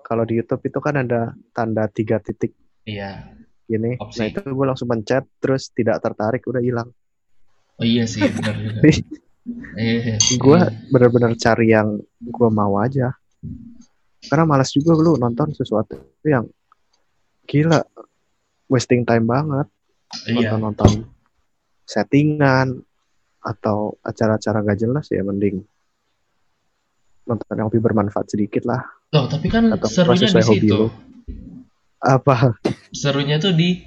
kalau 0.00 0.26
di 0.26 0.36
YouTube 0.36 0.58
itu 0.60 0.78
kan 0.78 0.98
ada 0.98 1.20
tanda 1.50 1.86
tiga 1.86 2.18
titik 2.18 2.50
Iya 2.82 3.30
gini. 3.62 3.94
Opsi. 3.94 4.18
Nah 4.18 4.26
itu 4.26 4.42
gue 4.42 4.66
langsung 4.66 4.90
pencet 4.90 5.22
terus 5.38 5.70
tidak 5.70 6.02
tertarik 6.02 6.42
udah 6.42 6.58
hilang. 6.58 6.90
Oh 7.76 7.86
iya 7.86 8.02
sih 8.02 8.26
benar 8.26 8.58
juga 8.58 8.82
Iya 9.78 10.18
gue 10.18 10.58
benar-benar 10.90 11.32
cari 11.36 11.70
yang 11.70 11.94
gue 12.18 12.48
mau 12.50 12.74
aja. 12.76 13.14
Karena 14.28 14.44
malas 14.44 14.74
juga 14.74 14.92
lu 14.98 15.16
nonton 15.16 15.54
sesuatu 15.56 15.96
yang 16.26 16.44
gila. 17.48 17.80
Wasting 18.70 19.02
time 19.02 19.26
banget 19.26 19.66
Iya. 20.26 20.54
nonton-nonton 20.54 21.06
settingan 21.86 22.82
atau 23.42 23.98
acara-acara 24.02 24.62
gak 24.62 24.78
jelas 24.78 25.06
ya 25.10 25.22
mending 25.26 25.62
nonton 27.26 27.54
yang 27.54 27.66
lebih 27.70 27.82
bermanfaat 27.82 28.26
sedikit 28.30 28.66
lah. 28.66 28.82
Loh 29.14 29.26
tapi 29.30 29.46
kan 29.50 29.70
atau 29.70 29.86
serunya 29.86 30.30
di 30.30 30.42
situ. 30.42 30.74
lu. 30.74 30.88
apa? 32.02 32.58
Serunya 32.90 33.38
tuh 33.38 33.54
di 33.54 33.86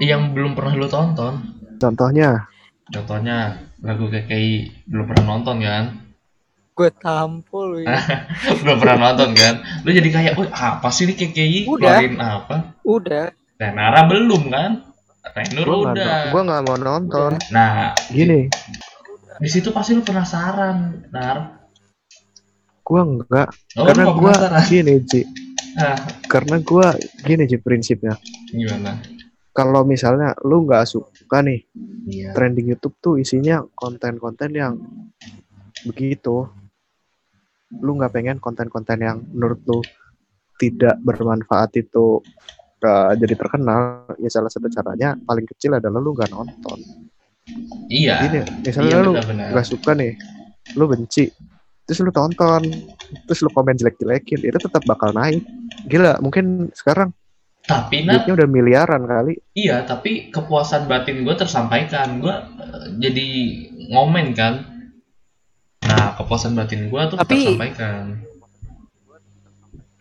Yang 0.00 0.34
belum 0.34 0.56
pernah 0.56 0.72
lu 0.74 0.88
tonton. 0.88 1.34
Contohnya? 1.78 2.48
Contohnya 2.90 3.60
lagu 3.84 4.08
KKI 4.10 4.86
belum 4.88 5.04
pernah 5.04 5.36
nonton 5.36 5.62
kan 5.62 5.84
gue 6.82 6.90
tampol 6.98 7.86
ya. 7.86 7.94
belum 8.58 8.76
pernah 8.82 9.14
nonton 9.14 9.30
kan? 9.38 9.62
Lu 9.86 9.94
jadi 9.94 10.08
kayak 10.10 10.34
wih 10.34 10.50
apa 10.50 10.90
sih 10.90 11.06
ini 11.06 11.14
KKI 11.14 11.58
Udah. 11.70 12.02
keluarin 12.02 12.14
apa? 12.18 12.54
Udah. 12.82 13.26
Dan 13.54 13.78
Nara 13.78 14.10
belum 14.10 14.50
kan? 14.50 14.82
Renur 15.22 15.66
gue 15.70 15.78
udah. 15.94 16.34
gue 16.34 16.42
nggak 16.42 16.62
mau 16.66 16.76
nonton. 16.76 17.38
Nah 17.54 17.94
gini. 18.10 18.50
di 19.42 19.50
situ 19.50 19.70
pasti 19.70 19.94
lu 19.94 20.02
penasaran 20.02 21.06
Nar. 21.14 21.62
Gue 22.82 22.98
enggak 22.98 23.48
oh, 23.78 23.86
karena 23.86 24.04
gue 24.10 24.32
penasaran 24.34 24.62
gini 24.66 24.94
Ji 25.06 25.22
ah. 25.78 25.98
Karena 26.26 26.58
gue 26.58 26.86
gini 27.22 27.42
Ji 27.46 27.56
prinsipnya. 27.62 28.18
Gimana? 28.50 28.98
Kalau 29.54 29.86
misalnya 29.86 30.34
lu 30.42 30.66
nggak 30.66 30.90
suka 30.90 31.46
nih 31.46 31.62
Iya. 32.02 32.34
trending 32.34 32.66
YouTube 32.74 32.98
tuh 32.98 33.14
isinya 33.22 33.62
konten-konten 33.78 34.50
yang 34.50 34.74
begitu 35.86 36.50
lu 37.80 37.96
nggak 37.96 38.12
pengen 38.12 38.36
konten-konten 38.42 38.98
yang 39.00 39.24
menurut 39.32 39.60
lu 39.64 39.80
tidak 40.60 41.00
bermanfaat 41.00 41.72
itu 41.80 42.20
uh, 42.84 43.12
jadi 43.16 43.34
terkenal 43.34 44.04
ya 44.20 44.28
salah 44.28 44.52
satu 44.52 44.68
caranya 44.68 45.16
paling 45.24 45.48
kecil 45.48 45.78
adalah 45.78 45.98
lu 46.02 46.12
nggak 46.12 46.30
nonton 46.30 46.80
Iya. 47.90 48.22
Gini, 48.22 48.38
misalnya 48.62 49.02
Iya, 49.02 49.06
lu 49.06 49.12
nggak 49.18 49.66
suka 49.66 49.98
nih 49.98 50.14
lu 50.78 50.86
benci 50.86 51.26
terus 51.82 51.98
lu 52.06 52.14
tonton 52.14 52.62
terus 53.26 53.42
lu 53.42 53.50
komen 53.50 53.74
jelek-jelekin 53.74 54.40
itu 54.46 54.58
tetap 54.58 54.86
bakal 54.86 55.10
naik 55.10 55.42
gila 55.90 56.22
mungkin 56.22 56.70
sekarang 56.70 57.10
Tapi 57.62 58.02
nah, 58.02 58.26
udah 58.26 58.48
miliaran 58.50 59.06
kali 59.06 59.38
iya, 59.54 59.86
tapi 59.86 60.34
kepuasan 60.34 60.90
batin 60.90 61.22
gue 61.22 61.30
tersampaikan. 61.30 62.18
Gue 62.18 62.34
jadi 62.98 63.26
ngomen 63.94 64.34
kan. 64.34 64.66
Nah, 65.82 66.14
kepuasan 66.14 66.54
batin 66.54 66.86
gue 66.86 67.02
tuh 67.08 67.16
Tapi- 67.16 67.34
tersampaikan. 67.48 68.22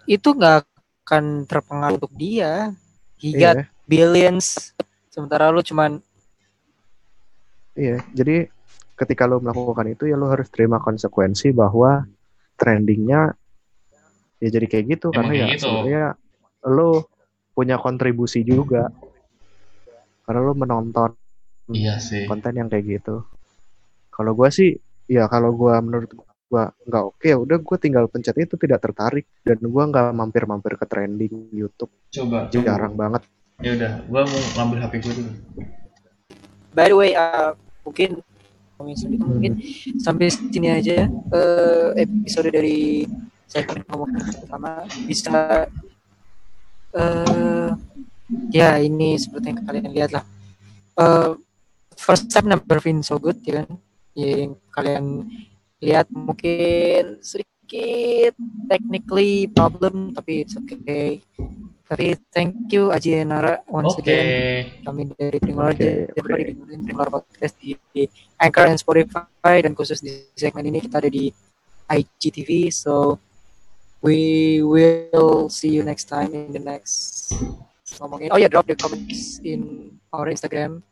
Itu 0.06 0.34
nggak 0.34 0.66
akan 1.02 1.24
terpengaruh 1.46 1.98
untuk 1.98 2.14
dia. 2.14 2.74
He 3.18 3.34
got 3.34 3.58
iya 3.58 3.70
billions. 3.84 4.74
Sementara 5.08 5.50
lu 5.50 5.62
cuman 5.62 6.02
Iya, 7.72 8.04
jadi 8.12 8.52
ketika 8.94 9.24
lo 9.24 9.40
melakukan 9.40 9.88
itu 9.90 10.04
ya 10.04 10.14
lo 10.14 10.28
harus 10.28 10.52
terima 10.52 10.78
konsekuensi 10.78 11.50
bahwa 11.52 12.04
trendingnya 12.54 13.32
ya 14.38 14.50
jadi 14.52 14.68
kayak 14.68 14.86
gitu 14.92 15.08
Emang 15.10 15.16
karena 15.16 15.32
ya 15.32 15.40
kayak 15.40 15.52
gitu. 15.56 15.64
sebenarnya 15.64 16.06
lo 16.68 16.90
punya 17.52 17.76
kontribusi 17.78 18.44
juga 18.44 18.92
karena 20.22 20.40
lo 20.42 20.54
menonton 20.54 21.16
Iya 21.72 21.98
sih. 21.98 22.28
konten 22.28 22.52
yang 22.54 22.68
kayak 22.68 23.00
gitu. 23.00 23.24
Kalau 24.10 24.36
gua 24.36 24.52
sih 24.52 24.76
ya 25.12 25.28
kalau 25.28 25.52
gua 25.52 25.84
menurut 25.84 26.08
gua 26.48 26.72
nggak 26.88 27.04
oke 27.12 27.26
ya 27.28 27.36
udah 27.36 27.58
gua 27.60 27.76
tinggal 27.76 28.08
pencet 28.08 28.36
itu 28.40 28.56
tidak 28.56 28.80
tertarik 28.80 29.28
dan 29.44 29.60
gua 29.68 29.84
nggak 29.92 30.08
mampir-mampir 30.16 30.80
ke 30.80 30.86
trending 30.88 31.52
YouTube 31.52 31.92
Coba, 32.08 32.48
coba. 32.48 32.64
jarang 32.64 32.96
banget. 32.96 33.28
Ya 33.62 33.78
udah, 33.78 33.92
gue 34.10 34.22
mau 34.26 34.40
ngambil 34.58 34.78
HP 34.90 34.94
gue 35.06 35.14
dulu. 35.22 35.32
by 36.74 36.88
the 36.90 36.98
way 36.98 37.12
uh, 37.14 37.54
mungkin 37.86 38.24
mungkin 38.82 39.62
sampai 40.02 40.34
sini 40.34 40.74
aja 40.74 41.06
ya 41.06 41.08
eh, 41.12 41.88
episode 42.02 42.50
dari 42.50 43.06
segmen 43.46 43.86
ngomong 43.86 44.10
pertama 44.42 44.82
bisa 45.06 45.70
eh 46.98 47.70
ya 48.50 48.82
ini 48.82 49.14
seperti 49.22 49.54
yang 49.54 49.62
kalian 49.62 49.94
lihat 49.94 50.12
lah 50.16 50.26
Eh, 51.00 51.32
first 51.96 52.28
time 52.30 52.52
never 52.52 52.78
been 52.84 53.00
so 53.02 53.16
good 53.16 53.40
ya 53.48 53.64
kan 53.64 53.80
yang 54.16 54.60
kalian 54.72 55.28
lihat 55.82 56.08
mungkin 56.12 57.24
sedikit 57.24 58.36
technically 58.68 59.48
problem 59.50 60.12
tapi 60.12 60.44
it's 60.44 60.56
okay 60.60 61.24
tapi 61.92 62.16
thank 62.32 62.56
you 62.72 62.88
Aji 62.88 63.20
Nara 63.28 63.60
once 63.68 64.00
Oke. 64.00 64.08
again 64.08 64.84
kami 64.88 65.12
dari 65.12 65.40
Primor 65.44 65.76
lupa 65.76 65.84
oke. 65.84 66.16
dengerin 66.16 66.82
Primor 66.88 67.08
Podcast 67.12 67.56
di, 67.60 67.76
di 67.92 68.08
Anchor 68.40 68.72
and 68.72 68.80
Spotify 68.80 69.60
dan 69.60 69.76
khusus 69.76 70.00
di 70.00 70.24
segmen 70.36 70.72
ini 70.72 70.80
kita 70.80 71.04
ada 71.04 71.12
di 71.12 71.28
IGTV 71.92 72.72
so 72.72 73.20
we 74.00 74.60
will 74.64 75.52
see 75.52 75.68
you 75.68 75.84
next 75.84 76.08
time 76.08 76.32
in 76.32 76.56
the 76.56 76.64
next 76.64 77.36
ngomongin 78.00 78.32
oh 78.32 78.40
ya 78.40 78.48
drop 78.48 78.64
the 78.68 78.76
comments 78.80 79.44
in 79.44 79.92
our 80.12 80.28
Instagram. 80.30 80.84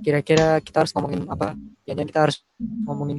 Kira-kira 0.00 0.58
kita 0.64 0.84
harus 0.84 0.92
ngomongin 0.96 1.28
apa? 1.28 1.52
Jangan 1.86 2.04
kita 2.08 2.20
harus 2.28 2.36
ngomongin 2.88 3.18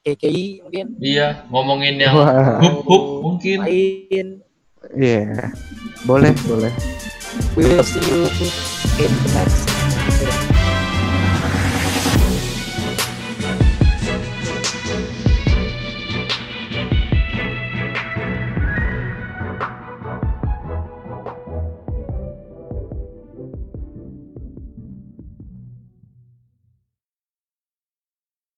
KKI 0.00 0.64
mungkin? 0.64 0.86
Iya, 0.98 1.44
ngomongin 1.52 1.94
yang 2.00 2.14
hup 2.58 2.88
hup 2.88 3.04
mungkin. 3.20 3.58
lain 3.68 4.26
Iya, 4.96 5.52
boleh 6.08 6.32
boleh. 6.48 6.72
we 7.56 7.64
will 7.64 7.84
see 7.84 8.00
you 8.10 8.24
in 8.98 9.10
the 9.22 9.30
next 9.34 9.69